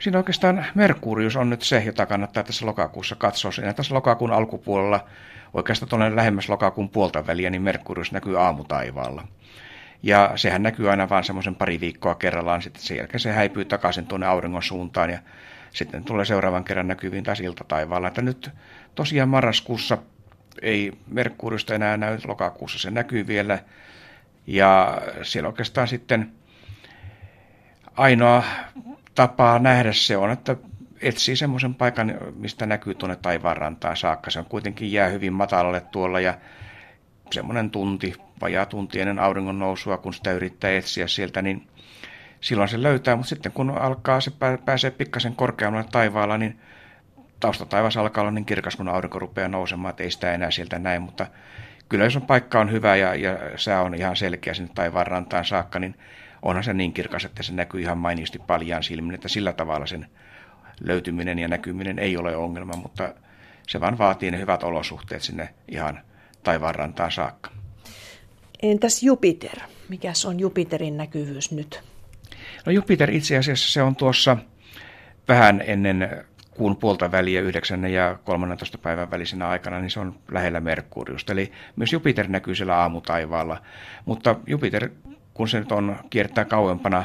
Siinä 0.00 0.18
oikeastaan 0.18 0.66
Merkurius 0.74 1.36
on 1.36 1.50
nyt 1.50 1.62
se, 1.62 1.82
jota 1.86 2.06
kannattaa 2.06 2.42
tässä 2.42 2.66
lokakuussa 2.66 3.16
katsoa. 3.16 3.52
Siinä 3.52 3.72
tässä 3.72 3.94
lokakuun 3.94 4.32
alkupuolella, 4.32 5.04
oikeastaan 5.54 5.88
tuonne 5.88 6.16
lähemmäs 6.16 6.48
lokakuun 6.48 6.88
puolta 6.88 7.26
väliä, 7.26 7.50
niin 7.50 7.62
Merkurius 7.62 8.12
näkyy 8.12 8.40
aamutaivaalla. 8.40 9.28
Ja 10.02 10.32
sehän 10.36 10.62
näkyy 10.62 10.90
aina 10.90 11.08
vain 11.08 11.24
semmoisen 11.24 11.54
pari 11.54 11.80
viikkoa 11.80 12.14
kerrallaan, 12.14 12.62
sitten 12.62 12.82
sen 12.82 12.96
jälkeen 12.96 13.20
se 13.20 13.32
häipyy 13.32 13.64
takaisin 13.64 14.06
tuonne 14.06 14.26
auringon 14.26 14.62
suuntaan 14.62 15.10
ja 15.10 15.18
sitten 15.70 16.04
tulee 16.04 16.24
seuraavan 16.24 16.64
kerran 16.64 16.88
näkyviin 16.88 17.24
taas 17.24 17.40
iltataivaalla. 17.40 18.08
Että 18.08 18.22
nyt 18.22 18.50
tosiaan 18.94 19.28
marraskuussa 19.28 19.98
ei 20.62 20.92
Merkuriusta 21.06 21.74
enää 21.74 21.96
näy, 21.96 22.18
lokakuussa 22.26 22.78
se 22.78 22.90
näkyy 22.90 23.26
vielä. 23.26 23.58
Ja 24.46 25.02
siellä 25.22 25.48
oikeastaan 25.48 25.88
sitten 25.88 26.32
ainoa 27.96 28.44
tapaa 29.14 29.58
nähdä 29.58 29.92
se 29.92 30.16
on, 30.16 30.30
että 30.30 30.56
etsii 31.02 31.36
semmoisen 31.36 31.74
paikan, 31.74 32.14
mistä 32.36 32.66
näkyy 32.66 32.94
tuonne 32.94 33.16
taivaanrantaan 33.16 33.96
saakka. 33.96 34.30
Se 34.30 34.38
on 34.38 34.44
kuitenkin 34.44 34.92
jää 34.92 35.08
hyvin 35.08 35.32
matalalle 35.32 35.80
tuolla 35.80 36.20
ja 36.20 36.34
semmoinen 37.32 37.70
tunti, 37.70 38.14
vajaa 38.40 38.66
tunti 38.66 39.00
ennen 39.00 39.18
auringon 39.18 39.58
nousua, 39.58 39.96
kun 39.96 40.14
sitä 40.14 40.32
yrittää 40.32 40.70
etsiä 40.70 41.06
sieltä, 41.06 41.42
niin 41.42 41.68
silloin 42.40 42.68
se 42.68 42.82
löytää, 42.82 43.16
mutta 43.16 43.28
sitten 43.28 43.52
kun 43.52 43.70
alkaa 43.70 44.20
se 44.20 44.30
pääsee 44.64 44.90
pikkasen 44.90 45.36
korkeammalle 45.36 45.88
taivaalla, 45.92 46.38
niin 46.38 46.60
taustataivas 47.40 47.96
alkaa 47.96 48.22
olla 48.22 48.30
niin 48.30 48.44
kirkas, 48.44 48.76
kun 48.76 48.88
aurinko 48.88 49.18
rupeaa 49.18 49.48
nousemaan, 49.48 49.90
että 49.90 50.02
ei 50.02 50.10
sitä 50.10 50.32
enää 50.32 50.50
sieltä 50.50 50.78
näin, 50.78 51.02
mutta 51.02 51.26
kyllä 51.88 52.04
jos 52.04 52.16
on 52.16 52.22
paikka 52.22 52.60
on 52.60 52.72
hyvä 52.72 52.96
ja, 52.96 53.14
ja 53.14 53.38
sää 53.56 53.82
on 53.82 53.94
ihan 53.94 54.16
selkeä 54.16 54.54
sinne 54.54 54.70
taivaan 54.74 55.06
rantaan 55.06 55.44
saakka, 55.44 55.78
niin 55.78 55.94
onhan 56.42 56.64
se 56.64 56.72
niin 56.72 56.92
kirkas, 56.92 57.24
että 57.24 57.42
se 57.42 57.52
näkyy 57.52 57.80
ihan 57.80 57.98
mainiisti 57.98 58.38
paljaan 58.38 58.82
silmin, 58.82 59.14
että 59.14 59.28
sillä 59.28 59.52
tavalla 59.52 59.86
sen 59.86 60.06
löytyminen 60.80 61.38
ja 61.38 61.48
näkyminen 61.48 61.98
ei 61.98 62.16
ole 62.16 62.36
ongelma, 62.36 62.76
mutta 62.76 63.14
se 63.66 63.80
vaan 63.80 63.98
vaatii 63.98 64.30
ne 64.30 64.38
hyvät 64.38 64.62
olosuhteet 64.62 65.22
sinne 65.22 65.48
ihan 65.68 66.00
taivaanrantaan 66.42 67.12
saakka. 67.12 67.50
Entäs 68.62 69.02
Jupiter? 69.02 69.58
Mikäs 69.88 70.24
on 70.24 70.40
Jupiterin 70.40 70.96
näkyvyys 70.96 71.52
nyt? 71.52 71.82
No 72.66 72.72
Jupiter 72.72 73.10
itse 73.10 73.38
asiassa 73.38 73.72
se 73.72 73.82
on 73.82 73.96
tuossa 73.96 74.36
vähän 75.28 75.62
ennen 75.66 76.24
kuun 76.56 76.76
puolta 76.76 77.12
väliä 77.12 77.40
9. 77.40 77.84
ja 77.84 78.18
13. 78.24 78.78
päivän 78.78 79.10
välisenä 79.10 79.48
aikana, 79.48 79.80
niin 79.80 79.90
se 79.90 80.00
on 80.00 80.14
lähellä 80.30 80.60
Merkuriusta. 80.60 81.32
Eli 81.32 81.52
myös 81.76 81.92
Jupiter 81.92 82.28
näkyy 82.28 82.54
siellä 82.54 82.76
aamutaivaalla. 82.76 83.62
Mutta 84.04 84.36
Jupiter, 84.46 84.88
kun 85.34 85.48
se 85.48 85.58
nyt 85.58 85.72
on 85.72 85.96
kiertää 86.10 86.44
kauempana 86.44 87.04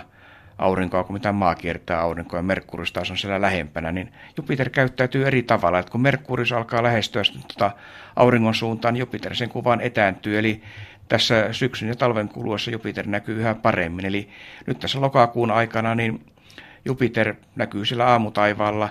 aurinkoa 0.58 1.03
kuin 1.03 1.13
mitä 1.13 1.31
maa 1.31 1.55
kiertää 1.55 2.01
aurinkoa 2.01 2.39
ja 2.39 2.43
Merkurius 2.43 2.91
taas 2.91 3.12
on 3.12 3.17
siellä 3.17 3.41
lähempänä, 3.41 3.91
niin 3.91 4.13
Jupiter 4.38 4.70
käyttäytyy 4.70 5.27
eri 5.27 5.43
tavalla. 5.43 5.79
Että 5.79 5.91
kun 5.91 6.01
Merkurius 6.01 6.51
alkaa 6.51 6.84
lähestyä 6.84 7.24
tuota 7.48 7.72
auringon 8.15 8.55
suuntaan, 8.55 8.93
niin 8.93 9.00
Jupiter 9.00 9.36
sen 9.36 9.50
kuvaan 9.50 9.81
etääntyy. 9.81 10.39
Eli 10.39 10.62
tässä 11.10 11.53
syksyn 11.53 11.89
ja 11.89 11.96
talven 11.96 12.29
kuluessa 12.29 12.72
Jupiter 12.72 13.08
näkyy 13.08 13.39
yhä 13.39 13.55
paremmin. 13.55 14.05
Eli 14.05 14.29
nyt 14.67 14.79
tässä 14.79 15.01
lokakuun 15.01 15.51
aikana 15.51 15.96
niin 15.96 16.25
Jupiter 16.86 17.36
näkyy 17.55 17.86
siellä 17.86 18.08
aamutaivaalla. 18.08 18.89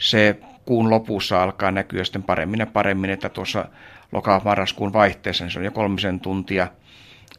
Se 0.00 0.36
kuun 0.64 0.90
lopussa 0.90 1.42
alkaa 1.42 1.70
näkyä 1.70 2.04
sitten 2.04 2.22
paremmin 2.22 2.60
ja 2.60 2.66
paremmin, 2.66 3.10
että 3.10 3.28
tuossa 3.28 3.68
loka-marraskuun 4.12 4.92
vaihteessa 4.92 5.44
niin 5.44 5.52
se 5.52 5.58
on 5.58 5.64
jo 5.64 5.70
kolmisen 5.70 6.20
tuntia 6.20 6.68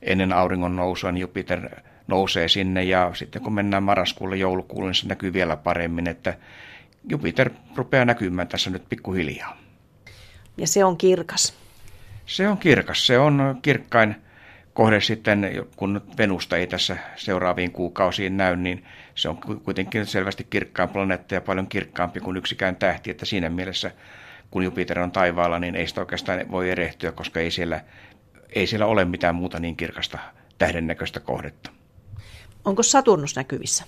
ennen 0.02 0.34
auringon 0.34 0.76
nousua, 0.76 1.12
niin 1.12 1.22
Jupiter 1.22 1.70
nousee 2.08 2.48
sinne 2.48 2.84
ja 2.84 3.12
sitten 3.14 3.42
kun 3.42 3.54
mennään 3.54 3.84
marraskuulle 3.84 4.38
joulukuulle, 4.38 4.90
niin 4.90 4.96
se 4.96 5.08
näkyy 5.08 5.34
vielä 5.34 5.58
paremmin, 5.58 6.08
että 6.08 6.38
Jupiter 7.10 7.50
rupeaa 7.76 8.06
näkymään 8.06 8.48
tässä 8.48 8.70
nyt 8.70 8.90
pikkuhiljaa. 8.90 9.58
Ja 10.58 10.68
se 10.68 10.86
on 10.86 10.98
kirkas. 10.98 11.54
Se 12.26 12.48
on 12.48 12.58
kirkas. 12.58 13.08
Se 13.08 13.20
on 13.20 13.60
kirkkain 13.62 14.16
kohde 14.74 15.02
sitten, 15.02 15.66
kun 15.76 16.02
Venusta 16.18 16.58
ei 16.58 16.68
tässä 16.68 16.98
seuraaviin 17.16 17.72
kuukausiin 17.72 18.38
näy, 18.38 18.56
niin 18.56 18.86
se 19.16 19.30
on 19.30 19.38
kuitenkin 19.38 20.06
selvästi 20.06 20.44
kirkkain 20.50 20.90
planeetta 20.90 21.34
ja 21.34 21.42
paljon 21.42 21.68
kirkkaampi 21.68 22.20
kuin 22.20 22.38
yksikään 22.38 22.76
tähti, 22.76 23.12
että 23.12 23.26
siinä 23.26 23.50
mielessä 23.50 23.92
kun 24.52 24.64
Jupiter 24.64 25.00
on 25.00 25.12
taivaalla, 25.12 25.60
niin 25.60 25.76
ei 25.76 25.88
sitä 25.88 26.02
oikeastaan 26.02 26.52
voi 26.52 26.70
erehtyä, 26.70 27.12
koska 27.12 27.40
ei 27.40 27.52
siellä, 27.52 27.82
ei 28.56 28.68
siellä 28.68 28.86
ole 28.86 29.06
mitään 29.06 29.36
muuta 29.36 29.60
niin 29.60 29.76
kirkasta 29.76 30.20
tähdennäköistä 30.58 31.20
kohdetta. 31.20 31.72
Onko 32.66 32.84
Saturnus 32.84 33.36
näkyvissä? 33.36 33.86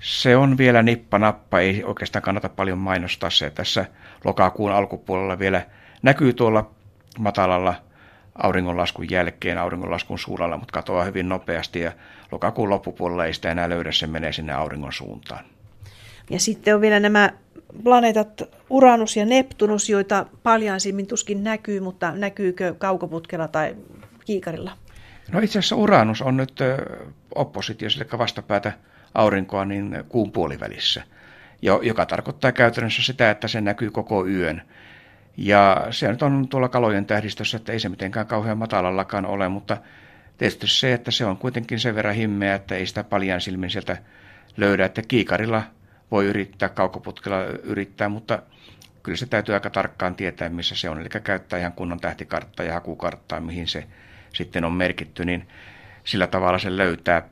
Se 0.00 0.36
on 0.36 0.58
vielä 0.58 0.82
nippa-nappa, 0.82 1.60
ei 1.60 1.84
oikeastaan 1.84 2.22
kannata 2.22 2.48
paljon 2.48 2.78
mainostaa 2.78 3.30
se. 3.30 3.50
Tässä 3.50 3.86
lokakuun 4.24 4.72
alkupuolella 4.72 5.38
vielä 5.38 5.66
näkyy 6.02 6.32
tuolla 6.32 6.70
matalalla 7.18 7.74
auringonlaskun 8.42 9.10
jälkeen, 9.10 9.58
auringonlaskun 9.58 10.18
suunnalla, 10.18 10.56
mutta 10.56 10.72
katoaa 10.72 11.04
hyvin 11.04 11.28
nopeasti 11.28 11.80
ja 11.80 11.92
lokakuun 12.32 12.70
loppupuolella 12.70 13.24
ei 13.24 13.34
sitä 13.34 13.50
enää 13.50 13.68
löydä, 13.68 13.92
se 13.92 14.06
menee 14.06 14.32
sinne 14.32 14.52
auringon 14.52 14.92
suuntaan. 14.92 15.44
Ja 16.30 16.40
sitten 16.40 16.74
on 16.74 16.80
vielä 16.80 17.00
nämä 17.00 17.30
planeetat 17.82 18.42
Uranus 18.70 19.16
ja 19.16 19.26
Neptunus, 19.26 19.88
joita 19.88 20.26
paljaan 20.42 20.80
silmin 20.80 21.06
tuskin 21.06 21.44
näkyy, 21.44 21.80
mutta 21.80 22.12
näkyykö 22.12 22.74
kaukoputkella 22.78 23.48
tai 23.48 23.76
kiikarilla? 24.24 24.72
No 25.32 25.40
itse 25.40 25.58
asiassa 25.58 25.76
Uranus 25.76 26.22
on 26.22 26.36
nyt 26.36 26.58
oppositiossa, 27.34 28.04
eli 28.04 28.18
vastapäätä 28.18 28.72
aurinkoa, 29.14 29.64
niin 29.64 30.04
kuun 30.08 30.32
puolivälissä, 30.32 31.02
joka 31.82 32.06
tarkoittaa 32.06 32.52
käytännössä 32.52 33.02
sitä, 33.02 33.30
että 33.30 33.48
se 33.48 33.60
näkyy 33.60 33.90
koko 33.90 34.26
yön. 34.26 34.62
Ja 35.36 35.86
se 35.90 36.08
nyt 36.08 36.22
on 36.22 36.48
tuolla 36.48 36.68
kalojen 36.68 37.06
tähdistössä, 37.06 37.56
että 37.56 37.72
ei 37.72 37.80
se 37.80 37.88
mitenkään 37.88 38.26
kauhean 38.26 38.58
matalallakaan 38.58 39.26
ole, 39.26 39.48
mutta 39.48 39.76
tietysti 40.38 40.66
se, 40.66 40.92
että 40.92 41.10
se 41.10 41.24
on 41.24 41.36
kuitenkin 41.36 41.80
sen 41.80 41.94
verran 41.94 42.14
himmeä, 42.14 42.54
että 42.54 42.74
ei 42.74 42.86
sitä 42.86 43.04
paljon 43.04 43.40
silmin 43.40 43.70
sieltä 43.70 43.96
löydä, 44.56 44.84
että 44.84 45.02
kiikarilla 45.08 45.62
voi 46.10 46.26
yrittää, 46.26 46.68
kaukoputkella 46.68 47.44
yrittää, 47.44 48.08
mutta 48.08 48.42
kyllä 49.02 49.16
se 49.16 49.26
täytyy 49.26 49.54
aika 49.54 49.70
tarkkaan 49.70 50.14
tietää, 50.14 50.48
missä 50.48 50.74
se 50.74 50.90
on. 50.90 51.00
Eli 51.00 51.08
käyttää 51.08 51.58
ihan 51.58 51.72
kunnon 51.72 52.00
tähtikarttaa 52.00 52.66
ja 52.66 52.74
hakukarttaa, 52.74 53.40
mihin 53.40 53.68
se 53.68 53.86
sitten 54.32 54.64
on 54.64 54.72
merkitty, 54.72 55.24
niin 55.24 55.48
sillä 56.04 56.26
tavalla 56.26 56.58
se 56.58 56.76
löytää. 56.76 57.28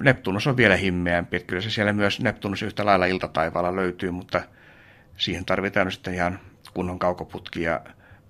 Neptunus 0.00 0.46
on 0.46 0.56
vielä 0.56 0.76
himmeämpi, 0.76 1.36
että 1.36 1.46
kyllä 1.46 1.62
se 1.62 1.70
siellä 1.70 1.92
myös 1.92 2.20
Neptunus 2.20 2.62
yhtä 2.62 2.86
lailla 2.86 3.06
iltataivaalla 3.06 3.76
löytyy, 3.76 4.10
mutta 4.10 4.42
siihen 5.16 5.44
tarvitaan 5.44 5.92
sitten 5.92 6.14
ihan 6.14 6.38
kunnon 6.76 6.98
kaukoputki 6.98 7.62
ja 7.62 7.80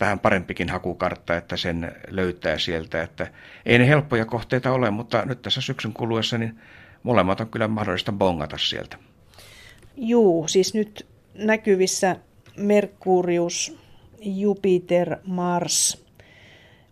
vähän 0.00 0.18
parempikin 0.18 0.68
hakukartta, 0.68 1.36
että 1.36 1.56
sen 1.56 1.92
löytää 2.08 2.58
sieltä. 2.58 3.02
Että 3.02 3.26
ei 3.66 3.78
ne 3.78 3.88
helppoja 3.88 4.24
kohteita 4.24 4.72
ole, 4.72 4.90
mutta 4.90 5.24
nyt 5.24 5.42
tässä 5.42 5.60
syksyn 5.60 5.92
kuluessa 5.92 6.38
niin 6.38 6.60
molemmat 7.02 7.40
on 7.40 7.48
kyllä 7.48 7.68
mahdollista 7.68 8.12
bongata 8.12 8.58
sieltä. 8.58 8.96
Juu, 9.96 10.48
siis 10.48 10.74
nyt 10.74 11.06
näkyvissä 11.34 12.16
Merkurius, 12.56 13.78
Jupiter, 14.20 15.16
Mars, 15.24 16.06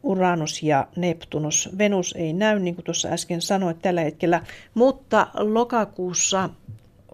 Uranus 0.03 0.63
ja 0.63 0.89
Neptunus. 0.97 1.69
Venus 1.79 2.15
ei 2.19 2.33
näy, 2.33 2.59
niin 2.59 2.75
kuin 2.75 2.85
tuossa 2.85 3.09
äsken 3.09 3.43
sanoit 3.43 3.83
tällä 3.83 4.01
hetkellä, 4.01 4.43
mutta 4.75 5.27
lokakuussa 5.35 6.51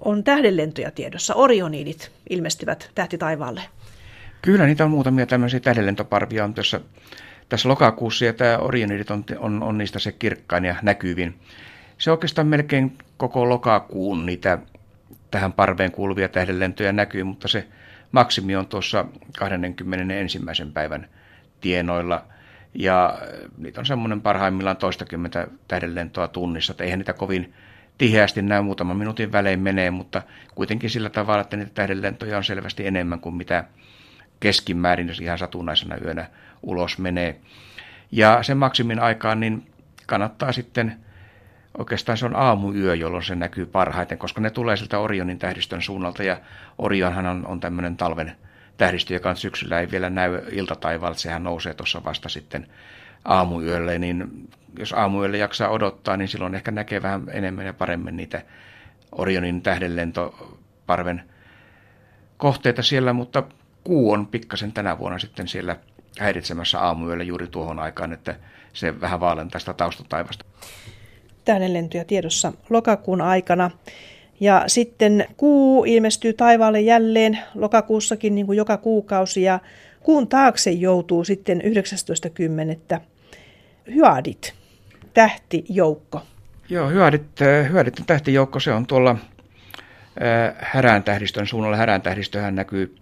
on 0.05 0.25
tähdenlentoja 0.25 0.91
tiedossa. 0.91 1.35
Orionidit 1.35 2.13
ilmestyvät 2.31 2.91
tähtitaivaalle. 2.95 3.63
Kyllä, 4.43 4.67
niitä 4.67 4.85
on 4.85 4.91
muutamia 4.91 5.27
tämmöisiä 5.27 5.61
tähdenlentoparvia 5.61 6.45
on 6.45 6.55
tässä, 6.55 6.81
tässä 7.49 7.69
lokakuussa, 7.69 8.25
ja 8.25 8.33
tämä 8.33 8.59
Orionidit 8.59 9.11
on, 9.11 9.25
on, 9.39 9.63
on 9.63 9.79
niistä 9.79 9.99
se 9.99 10.13
kirkkain 10.13 10.65
ja 10.65 10.75
näkyvin. 10.83 11.35
Se 11.99 12.11
oikeastaan 12.11 12.47
melkein 12.47 12.99
koko 13.17 13.49
lokakuun 13.49 14.27
niitä 14.27 14.59
tähän 15.31 15.53
parveen 15.53 15.93
kuuluvia 15.93 16.29
tähdenlentoja 16.29 16.93
näkyy, 16.93 17.25
mutta 17.25 17.49
se 17.49 17.67
maksimi 18.13 18.57
on 18.57 18.67
tuossa 18.67 19.05
21. 19.39 20.41
päivän 20.75 21.09
tienoilla, 21.61 22.25
ja 22.75 23.19
niitä 23.59 23.81
on 23.81 23.87
semmoinen 23.87 24.21
parhaimmillaan 24.21 24.77
toistakymmentä 24.77 25.47
tähdenlentoa 25.69 26.29
tunnissa, 26.29 26.73
että 26.73 26.85
eihän 26.85 26.99
niitä 26.99 27.13
kovin 27.13 27.55
tiheästi 27.99 28.43
näy 28.43 28.63
muutaman 28.63 28.97
minuutin 28.97 29.33
välein 29.33 29.61
menee, 29.61 29.91
mutta 29.91 30.23
kuitenkin 30.55 30.91
sillä 30.91 31.11
tavalla, 31.11 31.41
että 31.41 31.57
niitä 31.57 31.73
tähdenlentoja 31.75 32.37
on 32.37 32.45
selvästi 32.45 32.87
enemmän 32.87 33.21
kuin 33.21 33.35
mitä 33.35 33.65
keskimäärin, 34.41 35.13
ihan 35.23 35.39
satunnaisena 35.39 35.97
yönä 36.05 36.27
ulos 36.63 36.99
menee. 36.99 37.41
Ja 38.13 38.43
sen 38.43 38.57
maksimin 38.57 39.01
aikaan 39.01 39.41
niin 39.41 39.67
kannattaa 40.07 40.53
sitten, 40.53 40.97
oikeastaan 41.79 42.19
se 42.19 42.27
on 42.27 42.37
aamuyö, 42.37 42.95
jolloin 42.95 43.23
se 43.23 43.35
näkyy 43.35 43.67
parhaiten, 43.67 44.19
koska 44.19 44.41
ne 44.41 44.51
tulee 44.51 44.77
sieltä 44.77 44.99
Orionin 44.99 45.39
tähdistön 45.39 45.83
suunnalta, 45.83 46.23
ja 46.23 46.37
Orionhan 46.79 47.27
on, 47.27 47.47
on 47.47 47.61
tämmöinen 47.61 47.97
talven 47.97 48.33
tähdistö, 48.77 49.15
joka 49.15 49.35
syksyllä 49.35 49.81
ei 49.81 49.91
vielä 49.91 50.11
näy 50.11 50.43
iltataivaalta, 50.53 51.21
sehän 51.21 51.43
nousee 51.43 51.75
tuossa 51.75 52.05
vasta 52.05 52.29
sitten 52.29 52.67
aamuyölle, 53.25 53.99
niin 53.99 54.49
jos 54.79 54.93
aamuyölle 54.93 55.39
jaksaa 55.39 55.69
odottaa, 55.69 56.17
niin 56.17 56.29
silloin 56.29 56.55
ehkä 56.55 56.71
näkee 56.71 57.03
vähän 57.03 57.23
enemmän 57.33 57.67
ja 57.67 57.75
paremmin 57.75 58.17
niitä 58.17 58.43
Orionin 59.13 59.63
tähdenlentoparven 59.63 61.23
kohteita 62.37 62.83
siellä, 62.83 63.13
mutta 63.13 63.43
kuu 63.85 64.11
on 64.11 64.27
pikkasen 64.27 64.73
tänä 64.73 64.99
vuonna 64.99 65.19
sitten 65.19 65.49
siellä 65.49 65.77
häiritsemässä 66.19 66.81
aamuyöllä 66.81 67.25
juuri 67.25 67.47
tuohon 67.47 67.79
aikaan, 67.79 68.13
että 68.13 68.35
se 68.73 69.01
vähän 69.01 69.21
vaalentaa 69.21 69.59
sitä 69.59 69.73
taustataivasta. 69.73 70.45
Tähdenlentoja 71.45 72.05
tiedossa 72.05 72.53
lokakuun 72.71 73.21
aikana. 73.21 73.71
Ja 74.41 74.65
sitten 74.67 75.29
kuu 75.37 75.85
ilmestyy 75.85 76.33
taivaalle 76.33 76.81
jälleen 76.81 77.39
lokakuussakin 77.55 78.35
niin 78.35 78.47
kuin 78.47 78.57
joka 78.57 78.77
kuukausi 78.77 79.43
ja 79.43 79.59
kuun 80.01 80.29
taakse 80.29 80.71
joutuu 80.71 81.25
sitten 81.25 81.63
19.10. 82.95 83.01
Hyadit, 83.95 84.55
tähtijoukko. 85.15 86.23
Joo, 86.69 86.89
Hyadit, 86.89 87.41
hyadit 87.71 87.95
tähtijoukko, 88.07 88.61
se 88.61 88.73
on 88.73 88.87
tuolla 88.87 89.17
häräntähdistön 90.59 91.47
suunnalla. 91.47 91.77
Häräntähdistöhän 91.77 92.55
näkyy 92.55 93.00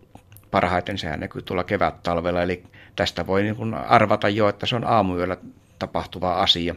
parhaiten, 0.51 0.99
sehän 0.99 1.21
näkyy 1.21 1.43
tuolla 1.43 1.65
kevät-talvella, 1.65 2.43
eli 2.43 2.63
tästä 2.97 3.27
voi 3.27 3.43
niin 3.43 3.57
kuin 3.57 3.75
arvata 3.75 4.29
jo, 4.29 4.49
että 4.49 4.67
se 4.67 4.77
on 4.77 4.85
aamuyöllä 4.85 5.37
tapahtuva 5.79 6.35
asia. 6.35 6.75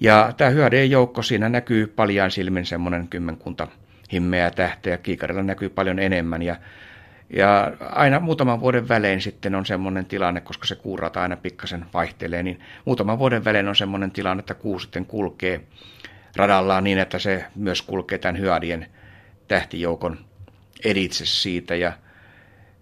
Ja 0.00 0.32
tämä 0.36 0.50
hyödien 0.50 0.90
joukko, 0.90 1.22
siinä 1.22 1.48
näkyy 1.48 1.86
paljon 1.86 2.30
silmin 2.30 2.66
semmoinen 2.66 3.08
kymmenkunta 3.08 3.68
himmeää 4.12 4.50
tähteä, 4.50 4.98
kiikarilla 4.98 5.42
näkyy 5.42 5.68
paljon 5.68 5.98
enemmän 5.98 6.42
ja 6.42 6.56
ja 7.30 7.72
aina 7.80 8.20
muutaman 8.20 8.60
vuoden 8.60 8.88
välein 8.88 9.20
sitten 9.20 9.54
on 9.54 9.66
semmoinen 9.66 10.06
tilanne, 10.06 10.40
koska 10.40 10.66
se 10.66 10.74
kuurata 10.74 11.22
aina 11.22 11.36
pikkasen 11.36 11.86
vaihtelee, 11.94 12.42
niin 12.42 12.60
muutaman 12.84 13.18
vuoden 13.18 13.44
välein 13.44 13.68
on 13.68 13.76
semmoinen 13.76 14.10
tilanne, 14.10 14.40
että 14.40 14.54
kuu 14.54 14.78
sitten 14.78 15.06
kulkee 15.06 15.60
radallaan 16.36 16.84
niin, 16.84 16.98
että 16.98 17.18
se 17.18 17.44
myös 17.54 17.82
kulkee 17.82 18.18
tämän 18.18 18.38
hyödien 18.38 18.86
tähtijoukon 19.48 20.18
editse 20.84 21.26
siitä. 21.26 21.74
Ja 21.74 21.92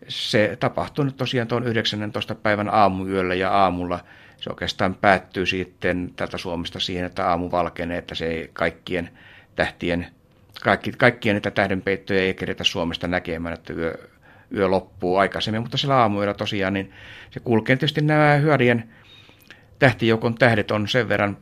se 0.09 0.57
tapahtuu 0.61 1.05
nyt 1.05 1.17
tosiaan 1.17 1.49
tuon 1.49 1.65
19. 1.65 2.35
päivän 2.35 2.69
aamuyöllä 2.75 3.35
ja 3.35 3.51
aamulla 3.51 4.01
se 4.45 4.51
oikeastaan 4.51 4.95
päättyy 4.95 5.47
sitten 5.47 6.11
tältä 6.17 6.39
Suomesta 6.39 6.81
siihen, 6.81 7.05
että 7.05 7.29
aamu 7.29 7.51
valkenee, 7.51 7.99
että 7.99 8.15
se 8.15 8.27
ei 8.27 8.51
kaikkien 8.53 9.11
tähtien, 9.57 10.07
kaikki, 10.63 10.93
kaikkien 10.93 11.37
niitä 11.37 11.51
tähdenpeittoja 11.51 12.21
ei 12.21 12.35
kerätä 12.35 12.65
Suomesta 12.65 13.09
näkemään, 13.09 13.55
että 13.55 13.73
yö, 13.73 14.09
yö 14.57 14.69
loppuu 14.69 15.17
aikaisemmin, 15.17 15.63
mutta 15.63 15.77
sillä 15.77 15.97
aamuyöllä 15.97 16.35
tosiaan 16.35 16.73
niin 16.73 16.93
se 17.31 17.41
kulkee. 17.41 17.77
Tietysti 17.77 18.01
nämä 18.01 18.35
hyödien 18.35 18.91
tähtijoukon 19.79 20.35
tähdet 20.35 20.71
on 20.71 20.89
sen 20.89 21.09
verran 21.09 21.37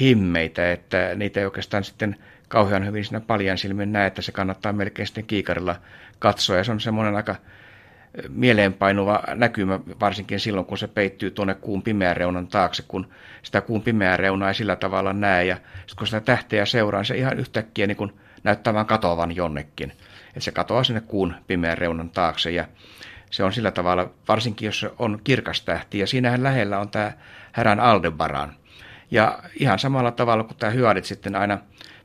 himmeitä, 0.00 0.72
että 0.72 1.10
niitä 1.14 1.40
ei 1.40 1.46
oikeastaan 1.46 1.84
sitten 1.84 2.16
kauhean 2.48 2.86
hyvin 2.86 3.04
siinä 3.04 3.20
paljon 3.20 3.58
silmin 3.58 3.92
näe, 3.92 4.06
että 4.06 4.22
se 4.22 4.32
kannattaa 4.32 4.72
melkein 4.72 5.06
sitten 5.06 5.26
kiikarilla 5.26 5.76
katsoa. 6.18 6.56
Ja 6.56 6.64
se 6.64 6.72
on 6.72 6.80
semmoinen 6.80 7.16
aika 7.16 7.36
mieleenpainuva 8.28 9.22
näkymä, 9.34 9.80
varsinkin 10.00 10.40
silloin, 10.40 10.66
kun 10.66 10.78
se 10.78 10.88
peittyy 10.88 11.30
tuonne 11.30 11.54
kuun 11.54 11.82
pimeän 11.82 12.16
reunan 12.16 12.46
taakse, 12.46 12.82
kun 12.88 13.08
sitä 13.42 13.60
kuun 13.60 13.82
pimeää 13.82 14.16
reunaa 14.16 14.48
ei 14.48 14.54
sillä 14.54 14.76
tavalla 14.76 15.12
näe. 15.12 15.44
Ja 15.44 15.54
sitten 15.56 15.96
kun 15.98 16.06
sitä 16.06 16.20
tähteä 16.20 16.66
seuraa, 16.66 17.00
niin 17.00 17.06
se 17.06 17.16
ihan 17.16 17.38
yhtäkkiä 17.38 17.86
niin 17.86 17.96
kuin 17.96 18.12
näyttää 18.44 18.74
vaan 18.74 18.86
katoavan 18.86 19.36
jonnekin. 19.36 19.92
Että 20.28 20.40
se 20.40 20.52
katoaa 20.52 20.84
sinne 20.84 21.00
kuun 21.00 21.34
pimeän 21.46 21.78
reunan 21.78 22.10
taakse. 22.10 22.50
Ja 22.50 22.68
se 23.30 23.44
on 23.44 23.52
sillä 23.52 23.70
tavalla, 23.70 24.10
varsinkin 24.28 24.66
jos 24.66 24.80
se 24.80 24.90
on 24.98 25.20
kirkas 25.24 25.62
tähti, 25.62 25.98
ja 25.98 26.06
siinähän 26.06 26.42
lähellä 26.42 26.78
on 26.78 26.88
tämä 26.88 27.12
Härän 27.52 27.80
Aldebaran. 27.80 28.56
Ja 29.10 29.38
ihan 29.60 29.78
samalla 29.78 30.10
tavalla 30.10 30.44
kuin 30.44 30.56
tämä 30.56 30.72
hyödit 30.72 31.04
sitten 31.04 31.36
aina 31.36 31.58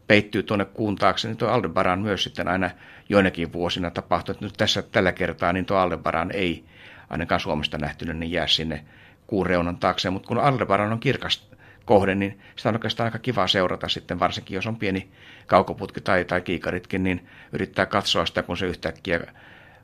peittyy 0.07 0.43
tuonne 0.43 0.65
kuun 0.65 0.95
taakse, 0.95 1.27
niin 1.27 1.38
tuo 1.38 1.50
Aldebaran 1.50 2.00
myös 2.00 2.24
sitten 2.24 2.47
aina 2.47 2.69
joinakin 3.09 3.53
vuosina 3.53 3.91
tapahtuu. 3.91 4.31
Että 4.33 4.45
nyt 4.45 4.53
tässä 4.57 4.81
tällä 4.81 5.12
kertaa 5.12 5.53
niin 5.53 5.65
tuo 5.65 5.77
Aldebaran 5.77 6.31
ei 6.31 6.65
ainakaan 7.09 7.41
Suomesta 7.41 7.77
nähtynä 7.77 8.13
niin 8.13 8.31
jää 8.31 8.47
sinne 8.47 8.85
kuun 9.27 9.45
reunan 9.45 9.77
taakse, 9.77 10.09
mutta 10.09 10.27
kun 10.27 10.38
Aldebaran 10.38 10.91
on 10.91 11.00
kirkas 11.00 11.50
kohde, 11.85 12.15
niin 12.15 12.39
sitä 12.55 12.69
on 12.69 12.75
oikeastaan 12.75 13.07
aika 13.07 13.19
kiva 13.19 13.47
seurata 13.47 13.89
sitten, 13.89 14.19
varsinkin 14.19 14.55
jos 14.55 14.67
on 14.67 14.75
pieni 14.75 15.09
kaukoputki 15.47 16.01
tai, 16.01 16.25
tai 16.25 16.41
kiikaritkin, 16.41 17.03
niin 17.03 17.27
yrittää 17.51 17.85
katsoa 17.85 18.25
sitä, 18.25 18.43
kun 18.43 18.57
se 18.57 18.65
yhtäkkiä 18.65 19.19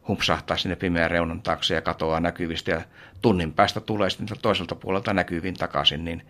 humpsahtaa 0.07 0.57
sinne 0.57 0.75
pimeän 0.75 1.11
reunan 1.11 1.41
taakse 1.41 1.75
ja 1.75 1.81
katoaa 1.81 2.19
näkyvistä 2.19 2.71
ja 2.71 2.81
tunnin 3.21 3.53
päästä 3.53 3.79
tulee 3.79 4.09
sitten 4.09 4.37
toiselta 4.41 4.75
puolelta 4.75 5.13
näkyviin 5.13 5.53
takaisin, 5.53 6.05
niin 6.05 6.25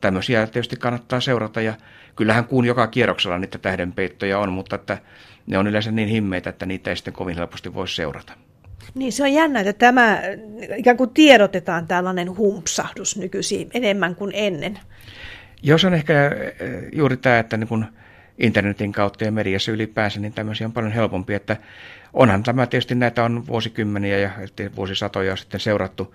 tämmöisiä 0.00 0.46
tietysti 0.46 0.76
kannattaa 0.76 1.20
seurata 1.20 1.60
ja 1.60 1.74
kyllähän 2.16 2.44
kuun 2.44 2.64
joka 2.64 2.86
kierroksella 2.86 3.38
niitä 3.38 3.58
tähdenpeittoja 3.58 4.38
on, 4.38 4.52
mutta 4.52 4.76
että 4.76 4.98
ne 5.46 5.58
on 5.58 5.66
yleensä 5.66 5.90
niin 5.90 6.08
himmeitä, 6.08 6.50
että 6.50 6.66
niitä 6.66 6.90
ei 6.90 6.96
sitten 6.96 7.14
kovin 7.14 7.36
helposti 7.36 7.74
voi 7.74 7.88
seurata. 7.88 8.32
Niin 8.94 9.12
se 9.12 9.22
on 9.22 9.32
jännä, 9.32 9.60
että 9.60 9.72
tämä 9.72 10.20
ikään 10.76 10.96
kuin 10.96 11.10
tiedotetaan 11.10 11.86
tällainen 11.86 12.36
humpsahdus 12.36 13.16
nykyisin 13.16 13.70
enemmän 13.74 14.14
kuin 14.14 14.32
ennen. 14.34 14.78
Jos 15.62 15.84
on 15.84 15.94
ehkä 15.94 16.26
eh, 16.26 16.70
juuri 16.92 17.16
tämä, 17.16 17.38
että 17.38 17.56
niin 17.56 17.68
kun 17.68 17.86
internetin 18.38 18.92
kautta 18.92 19.24
ja 19.24 19.32
mediassa 19.32 19.72
ylipäänsä, 19.72 20.20
niin 20.20 20.32
tämmöisiä 20.32 20.66
on 20.66 20.72
paljon 20.72 20.92
helpompi, 20.92 21.34
että 21.34 21.56
onhan 22.12 22.42
tämä 22.42 22.66
tietysti 22.66 22.94
näitä 22.94 23.24
on 23.24 23.46
vuosikymmeniä 23.46 24.18
ja 24.18 24.30
vuosisatoja 24.76 25.36
sitten 25.36 25.60
seurattu, 25.60 26.14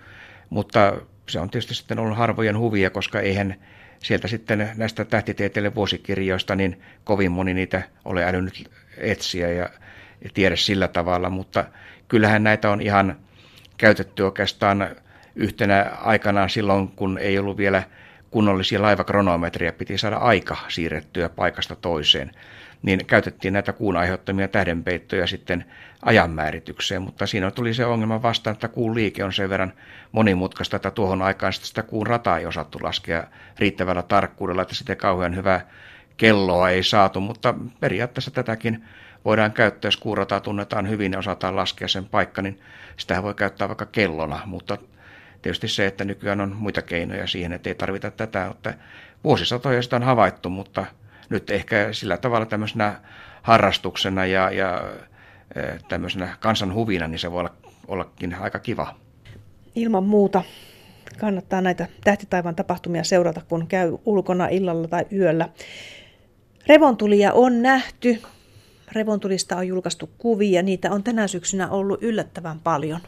mutta 0.49 0.93
se 1.29 1.39
on 1.39 1.49
tietysti 1.49 1.75
sitten 1.75 1.99
ollut 1.99 2.17
harvojen 2.17 2.57
huvia, 2.57 2.89
koska 2.89 3.19
eihän 3.19 3.55
sieltä 3.99 4.27
sitten 4.27 4.69
näistä 4.75 5.05
tähtitieteille 5.05 5.75
vuosikirjoista 5.75 6.55
niin 6.55 6.81
kovin 7.03 7.31
moni 7.31 7.53
niitä 7.53 7.83
ole 8.05 8.25
älynyt 8.25 8.69
etsiä 8.97 9.49
ja, 9.51 9.69
tiedä 10.33 10.55
sillä 10.55 10.87
tavalla, 10.87 11.29
mutta 11.29 11.65
kyllähän 12.07 12.43
näitä 12.43 12.69
on 12.69 12.81
ihan 12.81 13.17
käytetty 13.77 14.23
oikeastaan 14.23 14.95
yhtenä 15.35 15.91
aikanaan 16.01 16.49
silloin, 16.49 16.87
kun 16.87 17.17
ei 17.17 17.39
ollut 17.39 17.57
vielä 17.57 17.83
kunnollisia 18.31 18.81
laivakronometria, 18.81 19.73
piti 19.73 19.97
saada 19.97 20.17
aika 20.17 20.57
siirrettyä 20.67 21.29
paikasta 21.29 21.75
toiseen 21.75 22.31
niin 22.81 23.05
käytettiin 23.05 23.53
näitä 23.53 23.73
kuun 23.73 23.97
aiheuttamia 23.97 24.47
tähdenpeittoja 24.47 25.27
sitten 25.27 25.65
ajanmääritykseen, 26.05 27.01
mutta 27.01 27.27
siinä 27.27 27.51
tuli 27.51 27.73
se 27.73 27.85
ongelma 27.85 28.21
vastaan, 28.21 28.53
että 28.53 28.67
kuun 28.67 28.95
liike 28.95 29.23
on 29.23 29.33
sen 29.33 29.49
verran 29.49 29.73
monimutkaista, 30.11 30.75
että 30.75 30.91
tuohon 30.91 31.21
aikaan 31.21 31.53
sitä 31.53 31.83
kuun 31.83 32.07
rataa 32.07 32.37
ei 32.37 32.45
osattu 32.45 32.79
laskea 32.81 33.23
riittävällä 33.59 34.01
tarkkuudella, 34.01 34.61
että 34.61 34.75
sitten 34.75 34.97
kauhean 34.97 35.35
hyvää 35.35 35.67
kelloa 36.17 36.69
ei 36.69 36.83
saatu, 36.83 37.19
mutta 37.19 37.53
periaatteessa 37.79 38.31
tätäkin 38.31 38.83
voidaan 39.25 39.51
käyttää, 39.51 39.87
jos 39.87 39.97
kuurataa 39.97 40.39
tunnetaan 40.39 40.89
hyvin 40.89 41.11
ja 41.11 41.19
osataan 41.19 41.55
laskea 41.55 41.87
sen 41.87 42.05
paikka, 42.05 42.41
niin 42.41 42.61
sitä 42.97 43.23
voi 43.23 43.33
käyttää 43.33 43.67
vaikka 43.67 43.85
kellona, 43.85 44.39
mutta 44.45 44.77
tietysti 45.41 45.67
se, 45.67 45.85
että 45.85 46.05
nykyään 46.05 46.41
on 46.41 46.55
muita 46.55 46.81
keinoja 46.81 47.27
siihen, 47.27 47.53
että 47.53 47.69
ei 47.69 47.75
tarvita 47.75 48.11
tätä, 48.11 48.47
että 48.47 48.73
vuosisatoja 49.23 49.81
sitä 49.81 49.95
on 49.95 50.03
havaittu, 50.03 50.49
mutta 50.49 50.85
nyt 51.31 51.49
ehkä 51.49 51.87
sillä 51.91 52.17
tavalla 52.17 52.45
tämmöisenä 52.45 52.95
harrastuksena 53.41 54.25
ja, 54.25 54.51
ja 54.51 54.81
e, 55.55 55.61
tämmöisenä 55.89 56.37
kansan 56.39 56.73
huvina, 56.73 57.07
niin 57.07 57.19
se 57.19 57.31
voi 57.31 57.39
olla, 57.39 57.53
ollakin 57.87 58.35
aika 58.35 58.59
kiva. 58.59 58.95
Ilman 59.75 60.03
muuta 60.03 60.43
kannattaa 61.19 61.61
näitä 61.61 61.87
tähtitaivaan 62.03 62.55
tapahtumia 62.55 63.03
seurata, 63.03 63.41
kun 63.49 63.67
käy 63.67 63.97
ulkona 64.05 64.47
illalla 64.47 64.87
tai 64.87 65.05
yöllä. 65.13 65.49
Revontulia 66.67 67.33
on 67.33 67.61
nähty. 67.61 68.21
Revontulista 68.91 69.57
on 69.57 69.67
julkaistu 69.67 70.09
kuvia. 70.17 70.63
Niitä 70.63 70.91
on 70.91 71.03
tänä 71.03 71.27
syksynä 71.27 71.69
ollut 71.69 72.03
yllättävän 72.03 72.59
paljon. 72.59 73.01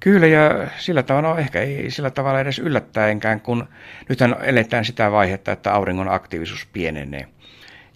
Kyllä, 0.00 0.26
ja 0.26 0.68
sillä 0.78 1.02
tavalla, 1.02 1.28
no 1.28 1.38
ehkä 1.38 1.60
ei 1.60 1.90
sillä 1.90 2.10
tavalla 2.10 2.40
edes 2.40 2.58
yllättäenkään, 2.58 3.40
kun 3.40 3.68
nythän 4.08 4.36
eletään 4.42 4.84
sitä 4.84 5.12
vaihetta, 5.12 5.52
että 5.52 5.72
auringon 5.72 6.08
aktiivisuus 6.08 6.66
pienenee. 6.72 7.28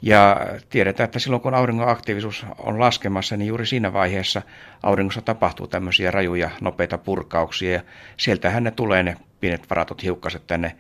Ja 0.03 0.47
tiedetään, 0.71 1.05
että 1.05 1.19
silloin 1.19 1.43
kun 1.43 1.55
auringon 1.55 1.89
aktiivisuus 1.89 2.47
on 2.59 2.81
laskemassa, 2.81 3.37
niin 3.37 3.49
juuri 3.49 3.67
siinä 3.67 3.93
vaiheessa 3.93 4.43
auringossa 4.83 5.23
tapahtuu 5.23 5.67
tämmöisiä 5.67 6.11
rajuja, 6.11 6.51
nopeita 6.61 6.99
purkauksia, 6.99 7.73
ja 7.73 7.81
sieltähän 8.17 8.65
ne 8.65 8.71
tulee 8.71 9.03
ne 9.03 9.17
pienet 9.41 9.71
varatut 9.71 10.03
hiukkaset 10.03 10.47
tänne 10.47 10.77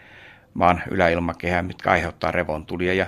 maan 0.54 0.82
yläilmakehään, 0.90 1.64
mitkä 1.64 1.90
aiheuttaa 1.90 2.30
revontulia. 2.30 2.94
Ja, 2.94 3.06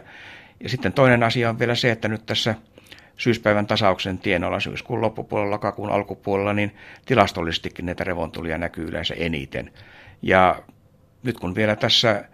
ja 0.61 0.69
sitten 0.69 0.93
toinen 0.93 1.23
asia 1.23 1.51
on 1.51 1.59
vielä 1.59 1.75
se, 1.75 1.91
että 1.91 2.09
nyt 2.09 2.27
tässä– 2.27 2.55
syyspäivän 3.21 3.67
tasauksen 3.67 4.19
tienoilla 4.19 4.61
syyskuun 4.61 5.01
loppupuolella, 5.01 5.55
lokakuun 5.55 5.91
alkupuolella, 5.91 6.53
niin 6.53 6.75
tilastollisestikin 7.07 7.87
näitä 7.87 8.05
revontulia 8.05 8.59
näkyy 8.59 8.89
yleensä 8.89 9.15
eniten. 9.15 9.73
Ja 10.23 10.63
nyt 11.23 11.39
kun 11.39 11.55
vielä 11.55 11.77
tässä 11.77 12.25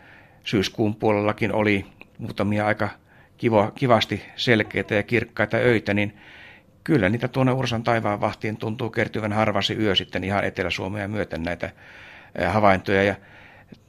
syyskuun 0.45 0.95
puolellakin 0.95 1.53
oli 1.53 1.87
muutamia 2.19 2.67
aika 2.67 2.89
kivo, 3.39 3.73
kivasti 3.75 4.23
selkeitä 4.37 4.95
ja 4.95 5.03
kirkkaita 5.03 5.57
öitä, 5.57 5.95
niin 5.95 6.17
kyllä 6.85 7.09
niitä 7.09 7.29
tuonne 7.29 7.53
Ursan 7.53 7.83
taivaan 7.83 8.21
vahtiin 8.21 8.57
tuntuu 8.57 8.91
kertyvän 8.91 9.33
harvasi 9.33 9.75
yö 9.75 9.95
sitten 9.95 10.25
ihan 10.25 10.45
Etelä-Suomea 10.45 11.09
myöten 11.09 11.43
näitä 11.43 11.71
havaintoja. 12.49 13.03
Ja 13.03 13.15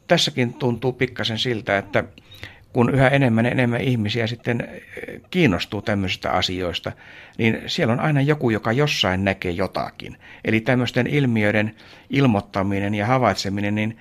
tässäkin 0.07 0.53
tuntuu 0.53 0.93
pikkasen 0.93 1.39
siltä, 1.39 1.77
että 1.77 2.03
kun 2.73 2.93
yhä 2.93 3.07
enemmän 3.07 3.45
ja 3.45 3.51
enemmän 3.51 3.81
ihmisiä 3.81 4.27
sitten 4.27 4.69
kiinnostuu 5.29 5.81
tämmöisistä 5.81 6.31
asioista, 6.31 6.91
niin 7.37 7.61
siellä 7.67 7.93
on 7.93 7.99
aina 7.99 8.21
joku, 8.21 8.49
joka 8.49 8.71
jossain 8.71 9.23
näkee 9.23 9.51
jotakin. 9.51 10.17
Eli 10.45 10.61
tämmöisten 10.61 11.07
ilmiöiden 11.07 11.75
ilmoittaminen 12.09 12.95
ja 12.95 13.05
havaitseminen, 13.05 13.75
niin 13.75 13.97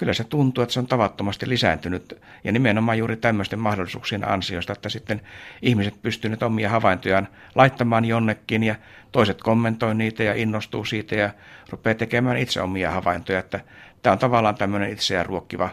kyllä 0.00 0.12
se 0.14 0.24
tuntuu, 0.24 0.62
että 0.62 0.72
se 0.72 0.80
on 0.80 0.86
tavattomasti 0.86 1.48
lisääntynyt. 1.48 2.20
Ja 2.44 2.52
nimenomaan 2.52 2.98
juuri 2.98 3.16
tämmöisten 3.16 3.58
mahdollisuuksien 3.58 4.28
ansiosta, 4.28 4.72
että 4.72 4.88
sitten 4.88 5.20
ihmiset 5.62 6.02
pystyvät 6.02 6.42
omia 6.42 6.70
havaintojaan 6.70 7.28
laittamaan 7.54 8.04
jonnekin 8.04 8.62
ja 8.62 8.74
toiset 9.12 9.42
kommentoi 9.42 9.94
niitä 9.94 10.22
ja 10.22 10.34
innostuu 10.34 10.84
siitä 10.84 11.14
ja 11.14 11.30
rupeaa 11.70 11.94
tekemään 11.94 12.36
itse 12.36 12.60
omia 12.60 12.90
havaintoja. 12.90 13.38
Että 13.38 13.60
tämä 14.02 14.12
on 14.12 14.18
tavallaan 14.18 14.54
tämmöinen 14.54 14.90
itseään 14.90 15.26
ruokkiva 15.26 15.70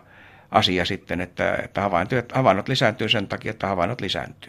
asia 0.52 0.86
sitten, 0.86 1.22
että, 1.22 1.56
että 1.56 1.82
havainnot, 2.34 2.68
lisääntyy 2.68 3.10
sen 3.10 3.28
takia, 3.28 3.52
että 3.52 3.68
havainnot 3.68 4.02
lisääntyy. 4.02 4.38